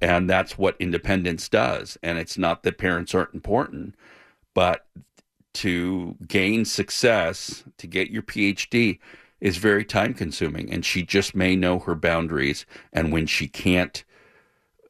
And 0.00 0.30
that's 0.30 0.56
what 0.56 0.76
independence 0.78 1.48
does. 1.48 1.98
And 2.02 2.16
it's 2.18 2.38
not 2.38 2.62
that 2.62 2.78
parents 2.78 3.14
aren't 3.14 3.34
important, 3.34 3.96
but 4.54 4.86
to 5.56 6.16
gain 6.26 6.64
success, 6.64 7.64
to 7.78 7.86
get 7.86 8.10
your 8.10 8.22
PhD, 8.22 8.98
is 9.40 9.56
very 9.56 9.84
time 9.84 10.14
consuming. 10.14 10.72
And 10.72 10.84
she 10.84 11.02
just 11.02 11.34
may 11.34 11.56
know 11.56 11.78
her 11.80 11.94
boundaries. 11.94 12.66
And 12.92 13.12
when 13.12 13.26
she 13.26 13.48
can't 13.48 14.04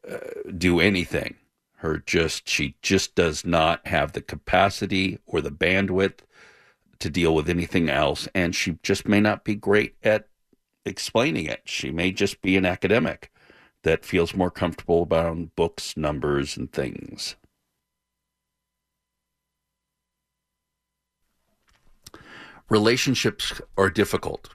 uh, 0.09 0.17
do 0.57 0.79
anything, 0.79 1.35
her 1.77 1.99
just, 1.99 2.49
she 2.49 2.75
just 2.81 3.15
does 3.15 3.45
not 3.45 3.85
have 3.87 4.11
the 4.11 4.21
capacity 4.21 5.19
or 5.25 5.41
the 5.41 5.51
bandwidth 5.51 6.19
to 6.99 7.09
deal 7.09 7.33
with 7.33 7.49
anything 7.49 7.89
else. 7.89 8.27
And 8.33 8.55
she 8.55 8.77
just 8.83 9.07
may 9.07 9.21
not 9.21 9.43
be 9.43 9.55
great 9.55 9.95
at 10.03 10.27
explaining 10.85 11.45
it. 11.45 11.61
She 11.65 11.91
may 11.91 12.11
just 12.11 12.41
be 12.41 12.57
an 12.57 12.65
academic 12.65 13.31
that 13.83 14.05
feels 14.05 14.33
more 14.33 14.51
comfortable 14.51 15.03
about 15.03 15.55
books, 15.55 15.95
numbers, 15.95 16.57
and 16.57 16.71
things. 16.71 17.35
Relationships 22.69 23.61
are 23.77 23.89
difficult. 23.89 24.49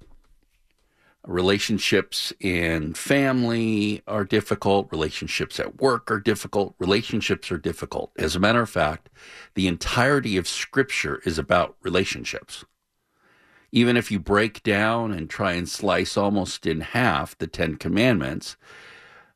Relationships 1.26 2.32
in 2.40 2.94
family 2.94 4.02
are 4.08 4.24
difficult. 4.24 4.88
Relationships 4.90 5.60
at 5.60 5.80
work 5.80 6.10
are 6.10 6.18
difficult. 6.18 6.74
Relationships 6.80 7.52
are 7.52 7.58
difficult. 7.58 8.10
As 8.18 8.34
a 8.34 8.40
matter 8.40 8.60
of 8.60 8.70
fact, 8.70 9.08
the 9.54 9.68
entirety 9.68 10.36
of 10.36 10.48
Scripture 10.48 11.20
is 11.24 11.38
about 11.38 11.76
relationships. 11.82 12.64
Even 13.70 13.96
if 13.96 14.10
you 14.10 14.18
break 14.18 14.62
down 14.64 15.12
and 15.12 15.30
try 15.30 15.52
and 15.52 15.68
slice 15.68 16.16
almost 16.16 16.66
in 16.66 16.80
half 16.80 17.38
the 17.38 17.46
Ten 17.46 17.76
Commandments, 17.76 18.56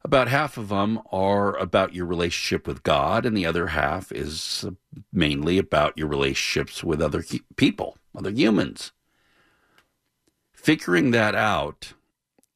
about 0.02 0.28
half 0.28 0.56
of 0.56 0.68
them 0.68 1.00
are 1.10 1.56
about 1.56 1.94
your 1.94 2.06
relationship 2.06 2.66
with 2.66 2.82
God, 2.82 3.24
and 3.24 3.36
the 3.36 3.46
other 3.46 3.68
half 3.68 4.12
is 4.12 4.64
mainly 5.12 5.58
about 5.58 5.96
your 5.96 6.06
relationships 6.08 6.84
with 6.84 7.00
other 7.00 7.24
people, 7.56 7.96
other 8.16 8.30
humans. 8.30 8.92
Figuring 10.52 11.10
that 11.12 11.34
out 11.34 11.92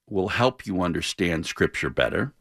will 0.08 0.28
help 0.28 0.66
you 0.66 0.82
understand 0.82 1.46
Scripture 1.46 1.90
better 1.90 2.34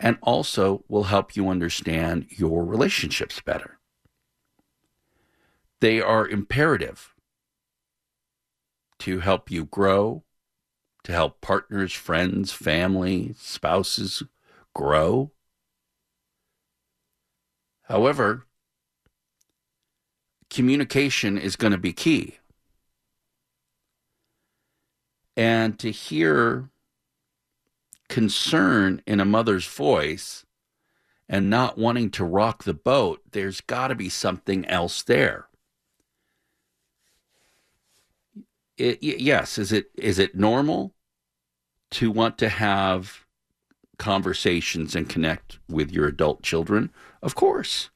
and 0.00 0.18
also 0.22 0.84
will 0.88 1.04
help 1.04 1.36
you 1.36 1.48
understand 1.48 2.26
your 2.30 2.64
relationships 2.64 3.40
better. 3.40 3.78
They 5.80 6.00
are 6.00 6.26
imperative 6.26 7.14
to 9.00 9.20
help 9.20 9.50
you 9.50 9.66
grow, 9.66 10.24
to 11.04 11.12
help 11.12 11.40
partners, 11.40 11.92
friends, 11.92 12.52
family, 12.52 13.34
spouses 13.38 14.22
grow. 14.74 15.32
However, 17.82 18.46
communication 20.54 21.36
is 21.36 21.56
going 21.56 21.72
to 21.72 21.78
be 21.78 21.92
key. 21.92 22.38
And 25.36 25.76
to 25.80 25.90
hear 25.90 26.70
concern 28.08 29.02
in 29.04 29.18
a 29.18 29.24
mother's 29.24 29.66
voice 29.66 30.46
and 31.28 31.50
not 31.50 31.76
wanting 31.76 32.10
to 32.10 32.24
rock 32.24 32.62
the 32.62 32.74
boat, 32.74 33.20
there's 33.32 33.60
got 33.60 33.88
to 33.88 33.96
be 33.96 34.08
something 34.08 34.64
else 34.66 35.02
there. 35.02 35.48
It, 38.76 39.02
yes, 39.02 39.58
is 39.58 39.72
it 39.72 39.86
is 39.96 40.18
it 40.18 40.36
normal 40.36 40.94
to 41.92 42.10
want 42.10 42.38
to 42.38 42.48
have 42.48 43.24
conversations 43.98 44.94
and 44.94 45.08
connect 45.08 45.58
with 45.68 45.90
your 45.90 46.06
adult 46.06 46.42
children? 46.42 46.90
Of 47.22 47.34
course. 47.34 47.90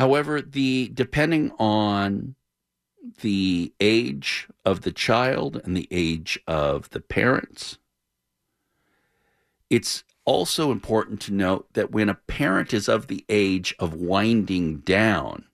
However, 0.00 0.40
the 0.40 0.90
depending 0.94 1.52
on 1.58 2.34
the 3.20 3.74
age 3.80 4.48
of 4.64 4.80
the 4.80 4.92
child 4.92 5.60
and 5.62 5.76
the 5.76 5.88
age 5.90 6.40
of 6.46 6.88
the 6.88 7.00
parents, 7.00 7.76
it's 9.68 10.02
also 10.24 10.72
important 10.72 11.20
to 11.20 11.34
note 11.34 11.74
that 11.74 11.90
when 11.90 12.08
a 12.08 12.14
parent 12.14 12.72
is 12.72 12.88
of 12.88 13.08
the 13.08 13.26
age 13.28 13.74
of 13.78 13.92
winding 13.92 14.78
down, 14.78 15.44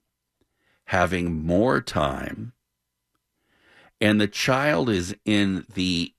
having 0.85 1.45
more 1.45 1.81
time, 1.81 2.53
and 3.99 4.21
the 4.21 4.29
child 4.29 4.89
is 4.89 5.13
in 5.25 5.65
the 5.73 6.13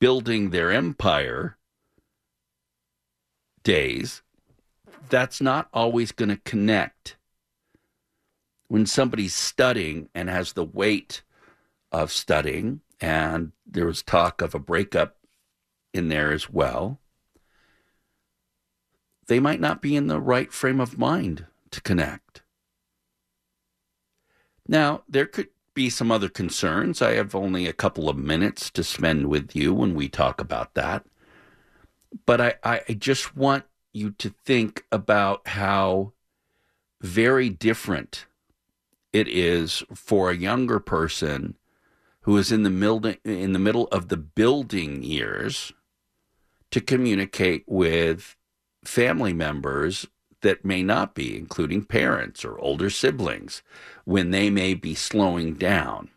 building 0.00 0.48
their 0.48 0.72
empire 0.72 1.58
days, 3.62 4.22
that's 5.10 5.42
not 5.42 5.68
always 5.74 6.12
going 6.12 6.30
to 6.30 6.40
connect. 6.46 7.17
When 8.68 8.86
somebody's 8.86 9.34
studying 9.34 10.08
and 10.14 10.28
has 10.28 10.52
the 10.52 10.64
weight 10.64 11.22
of 11.90 12.12
studying, 12.12 12.82
and 13.00 13.52
there 13.66 13.86
was 13.86 14.02
talk 14.02 14.42
of 14.42 14.54
a 14.54 14.58
breakup 14.58 15.16
in 15.94 16.08
there 16.08 16.32
as 16.32 16.50
well, 16.50 17.00
they 19.26 19.40
might 19.40 19.60
not 19.60 19.82
be 19.82 19.96
in 19.96 20.06
the 20.06 20.20
right 20.20 20.52
frame 20.52 20.80
of 20.80 20.98
mind 20.98 21.46
to 21.70 21.80
connect. 21.80 22.42
Now, 24.66 25.02
there 25.08 25.26
could 25.26 25.48
be 25.74 25.88
some 25.88 26.10
other 26.10 26.28
concerns. 26.28 27.00
I 27.00 27.12
have 27.12 27.34
only 27.34 27.66
a 27.66 27.72
couple 27.72 28.08
of 28.08 28.16
minutes 28.16 28.70
to 28.70 28.84
spend 28.84 29.28
with 29.28 29.54
you 29.54 29.72
when 29.72 29.94
we 29.94 30.08
talk 30.08 30.40
about 30.40 30.74
that. 30.74 31.04
But 32.26 32.40
I, 32.40 32.54
I 32.64 32.94
just 32.94 33.36
want 33.36 33.64
you 33.92 34.10
to 34.12 34.34
think 34.44 34.84
about 34.90 35.46
how 35.48 36.12
very 37.00 37.48
different 37.48 38.26
it 39.12 39.28
is 39.28 39.82
for 39.94 40.30
a 40.30 40.36
younger 40.36 40.80
person 40.80 41.56
who 42.22 42.36
is 42.36 42.52
in 42.52 42.62
the 42.62 42.70
middle 42.70 43.14
in 43.24 43.52
the 43.52 43.58
middle 43.58 43.88
of 43.88 44.08
the 44.08 44.16
building 44.16 45.02
years 45.02 45.72
to 46.70 46.80
communicate 46.80 47.64
with 47.66 48.36
family 48.84 49.32
members 49.32 50.06
that 50.42 50.64
may 50.64 50.82
not 50.82 51.14
be, 51.14 51.36
including 51.36 51.84
parents 51.84 52.44
or 52.44 52.58
older 52.58 52.90
siblings, 52.90 53.62
when 54.04 54.30
they 54.30 54.50
may 54.50 54.74
be 54.74 54.94
slowing 54.94 55.54
down. 55.54 56.10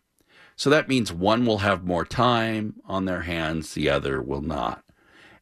So 0.55 0.69
that 0.69 0.87
means 0.87 1.11
one 1.11 1.45
will 1.45 1.59
have 1.59 1.85
more 1.85 2.05
time 2.05 2.75
on 2.85 3.05
their 3.05 3.21
hands, 3.21 3.73
the 3.73 3.89
other 3.89 4.21
will 4.21 4.41
not. 4.41 4.83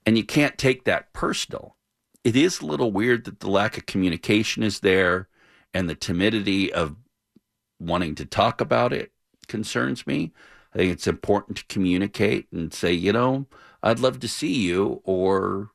And 0.06 0.18
you 0.18 0.24
can't 0.24 0.58
take 0.58 0.86
that 0.86 1.12
personal. 1.12 1.76
It 2.24 2.36
is 2.36 2.62
a 2.62 2.66
little 2.66 2.92
weird 2.92 3.26
that 3.26 3.42
the 3.42 3.50
lack 3.50 3.78
of 3.78 3.86
communication 3.86 4.64
is 4.64 4.80
there 4.80 5.28
and 5.74 5.90
the 5.90 5.96
timidity 5.96 6.72
of 6.72 6.96
wanting 7.80 8.16
to 8.16 8.26
talk 8.26 8.62
about 8.62 8.94
it 8.94 9.12
concerns 9.48 10.06
me. 10.06 10.32
I 10.74 10.78
think 10.78 10.94
it's 10.94 11.08
important 11.08 11.58
to 11.58 11.66
communicate 11.66 12.48
and 12.52 12.74
say, 12.74 12.94
you 12.94 13.12
know, 13.12 13.48
I'd 13.82 14.00
love 14.00 14.20
to 14.20 14.28
see 14.28 14.54
you 14.54 15.02
or 15.04 15.72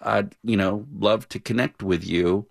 I'd, 0.00 0.36
you 0.42 0.56
know, 0.56 0.86
love 0.92 1.28
to 1.30 1.38
connect 1.38 1.82
with 1.82 2.04
you. 2.04 2.46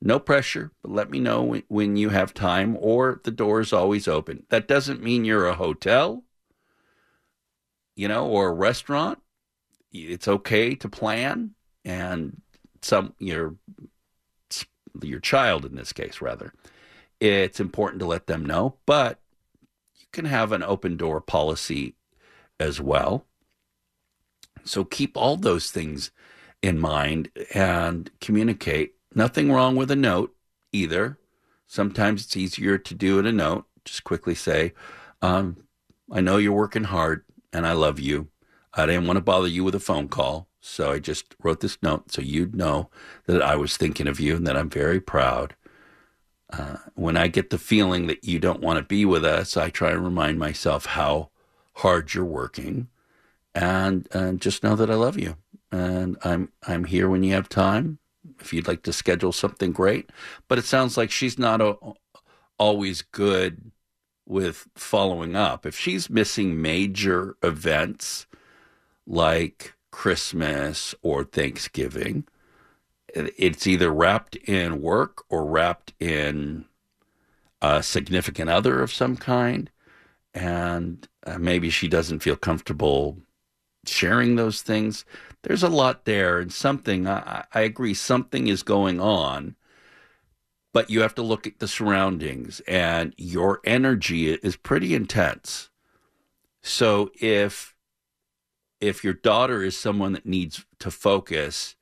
No 0.00 0.18
pressure, 0.18 0.70
but 0.82 0.92
let 0.92 1.10
me 1.10 1.18
know 1.18 1.62
when, 1.68 1.96
you 1.96 2.10
have 2.10 2.34
time 2.34 2.76
or 2.78 3.20
the 3.24 3.30
door 3.30 3.60
is 3.60 3.72
always 3.72 4.06
open. 4.06 4.44
That 4.50 4.68
doesn't 4.68 5.02
mean 5.02 5.24
you're 5.24 5.46
a 5.46 5.54
hotel, 5.54 6.24
you 7.96 8.06
know, 8.06 8.26
or 8.26 8.48
a 8.48 8.54
restaurant. 8.54 9.18
It's 9.92 10.28
okay 10.28 10.74
to 10.74 10.88
plan 10.88 11.54
and 11.84 12.42
some 12.82 13.14
your 13.18 13.56
your 15.02 15.20
child 15.20 15.64
in 15.64 15.74
this 15.74 15.92
case 15.92 16.20
rather. 16.20 16.52
It's 17.20 17.60
important 17.60 18.00
to 18.00 18.06
let 18.06 18.26
them 18.26 18.44
know, 18.44 18.76
but 18.86 19.20
you 19.96 20.06
can 20.12 20.24
have 20.26 20.52
an 20.52 20.62
open 20.62 20.96
door 20.96 21.20
policy 21.20 21.94
as 22.60 22.80
well. 22.80 23.26
So 24.64 24.84
keep 24.84 25.16
all 25.16 25.36
those 25.36 25.70
things 25.70 26.10
in 26.62 26.78
mind 26.78 27.30
and 27.52 28.10
communicate. 28.20 28.94
Nothing 29.14 29.52
wrong 29.52 29.76
with 29.76 29.90
a 29.90 29.96
note 29.96 30.34
either. 30.72 31.18
Sometimes 31.66 32.24
it's 32.24 32.36
easier 32.36 32.78
to 32.78 32.94
do 32.94 33.18
in 33.18 33.26
a 33.26 33.32
note. 33.32 33.66
Just 33.84 34.04
quickly 34.04 34.34
say, 34.34 34.72
um, 35.20 35.64
I 36.10 36.20
know 36.20 36.38
you're 36.38 36.52
working 36.52 36.84
hard 36.84 37.24
and 37.52 37.66
I 37.66 37.72
love 37.72 38.00
you. 38.00 38.28
I 38.72 38.86
didn't 38.86 39.06
want 39.06 39.18
to 39.18 39.22
bother 39.22 39.46
you 39.46 39.62
with 39.62 39.74
a 39.74 39.80
phone 39.80 40.08
call. 40.08 40.48
So 40.60 40.90
I 40.90 40.98
just 40.98 41.34
wrote 41.42 41.60
this 41.60 41.76
note 41.82 42.10
so 42.10 42.22
you'd 42.22 42.56
know 42.56 42.88
that 43.26 43.42
I 43.42 43.54
was 43.56 43.76
thinking 43.76 44.06
of 44.06 44.18
you 44.18 44.36
and 44.36 44.46
that 44.46 44.56
I'm 44.56 44.70
very 44.70 45.00
proud. 45.00 45.54
Uh, 46.56 46.76
when 46.94 47.16
I 47.16 47.28
get 47.28 47.50
the 47.50 47.58
feeling 47.58 48.06
that 48.06 48.24
you 48.24 48.38
don't 48.38 48.60
want 48.60 48.78
to 48.78 48.84
be 48.84 49.04
with 49.04 49.24
us, 49.24 49.56
I 49.56 49.70
try 49.70 49.90
to 49.90 49.98
remind 49.98 50.38
myself 50.38 50.86
how 50.86 51.30
hard 51.74 52.14
you're 52.14 52.24
working 52.24 52.88
and, 53.54 54.06
and 54.12 54.40
just 54.40 54.62
know 54.62 54.76
that 54.76 54.90
I 54.90 54.94
love 54.94 55.18
you 55.18 55.36
and 55.74 56.16
I'm 56.22 56.52
I'm 56.66 56.84
here 56.84 57.08
when 57.08 57.22
you 57.22 57.34
have 57.34 57.48
time. 57.48 57.98
If 58.40 58.52
you'd 58.52 58.68
like 58.68 58.82
to 58.84 58.92
schedule 58.92 59.32
something 59.32 59.72
great, 59.72 60.10
but 60.48 60.58
it 60.58 60.64
sounds 60.64 60.96
like 60.96 61.10
she's 61.10 61.38
not 61.38 61.60
a, 61.60 61.76
always 62.58 63.02
good 63.02 63.70
with 64.26 64.66
following 64.76 65.36
up. 65.36 65.66
If 65.66 65.76
she's 65.76 66.08
missing 66.08 66.62
major 66.62 67.36
events 67.42 68.26
like 69.06 69.74
Christmas 69.90 70.94
or 71.02 71.24
Thanksgiving, 71.24 72.24
it's 73.14 73.66
either 73.66 73.92
wrapped 73.92 74.36
in 74.36 74.82
work 74.82 75.24
or 75.28 75.46
wrapped 75.46 75.92
in 76.00 76.66
a 77.62 77.82
significant 77.82 78.50
other 78.50 78.82
of 78.82 78.92
some 78.92 79.16
kind. 79.16 79.70
And 80.34 81.06
uh, 81.24 81.38
maybe 81.38 81.70
she 81.70 81.88
doesn't 81.88 82.20
feel 82.20 82.36
comfortable 82.36 83.18
sharing 83.86 84.36
those 84.36 84.62
things 84.62 85.04
there's 85.42 85.62
a 85.62 85.68
lot 85.68 86.04
there 86.04 86.40
and 86.40 86.52
something 86.52 87.06
I, 87.06 87.44
I 87.52 87.60
agree 87.60 87.94
something 87.94 88.48
is 88.48 88.62
going 88.62 89.00
on 89.00 89.56
but 90.72 90.90
you 90.90 91.02
have 91.02 91.14
to 91.16 91.22
look 91.22 91.46
at 91.46 91.60
the 91.60 91.68
surroundings 91.68 92.60
and 92.66 93.14
your 93.16 93.60
energy 93.64 94.32
is 94.32 94.56
pretty 94.56 94.94
intense 94.94 95.70
so 96.62 97.10
if 97.20 97.74
if 98.80 99.04
your 99.04 99.14
daughter 99.14 99.62
is 99.62 99.76
someone 99.76 100.12
that 100.12 100.26
needs 100.26 100.64
to 100.80 100.90
focus 100.90 101.76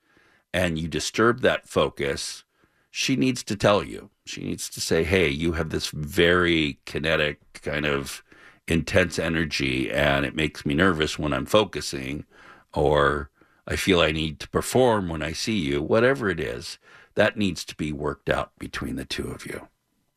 and 0.53 0.77
you 0.77 0.87
disturb 0.87 1.41
that 1.41 1.67
focus 1.67 2.43
she 2.91 3.15
needs 3.15 3.43
to 3.43 3.55
tell 3.55 3.83
you 3.83 4.09
she 4.25 4.41
needs 4.43 4.69
to 4.69 4.79
say 4.79 5.03
hey 5.03 5.27
you 5.27 5.53
have 5.53 5.69
this 5.69 5.87
very 5.89 6.79
kinetic 6.85 7.61
kind 7.61 7.85
of 7.85 8.23
intense 8.67 9.19
energy 9.19 9.91
and 9.91 10.25
it 10.25 10.35
makes 10.35 10.65
me 10.65 10.73
nervous 10.73 11.19
when 11.19 11.33
i'm 11.33 11.45
focusing 11.45 12.25
or 12.73 13.29
I 13.67 13.75
feel 13.75 14.01
I 14.01 14.11
need 14.11 14.39
to 14.41 14.49
perform 14.49 15.07
when 15.07 15.23
I 15.23 15.31
see 15.31 15.57
you, 15.57 15.81
whatever 15.81 16.29
it 16.29 16.39
is, 16.39 16.77
that 17.15 17.37
needs 17.37 17.63
to 17.65 17.75
be 17.75 17.91
worked 17.91 18.29
out 18.29 18.51
between 18.59 18.95
the 18.95 19.05
two 19.05 19.27
of 19.27 19.45
you. 19.45 19.67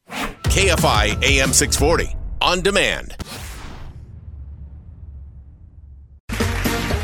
KFI 0.08 1.22
AM 1.22 1.52
640 1.52 2.16
on 2.40 2.60
demand. 2.60 3.16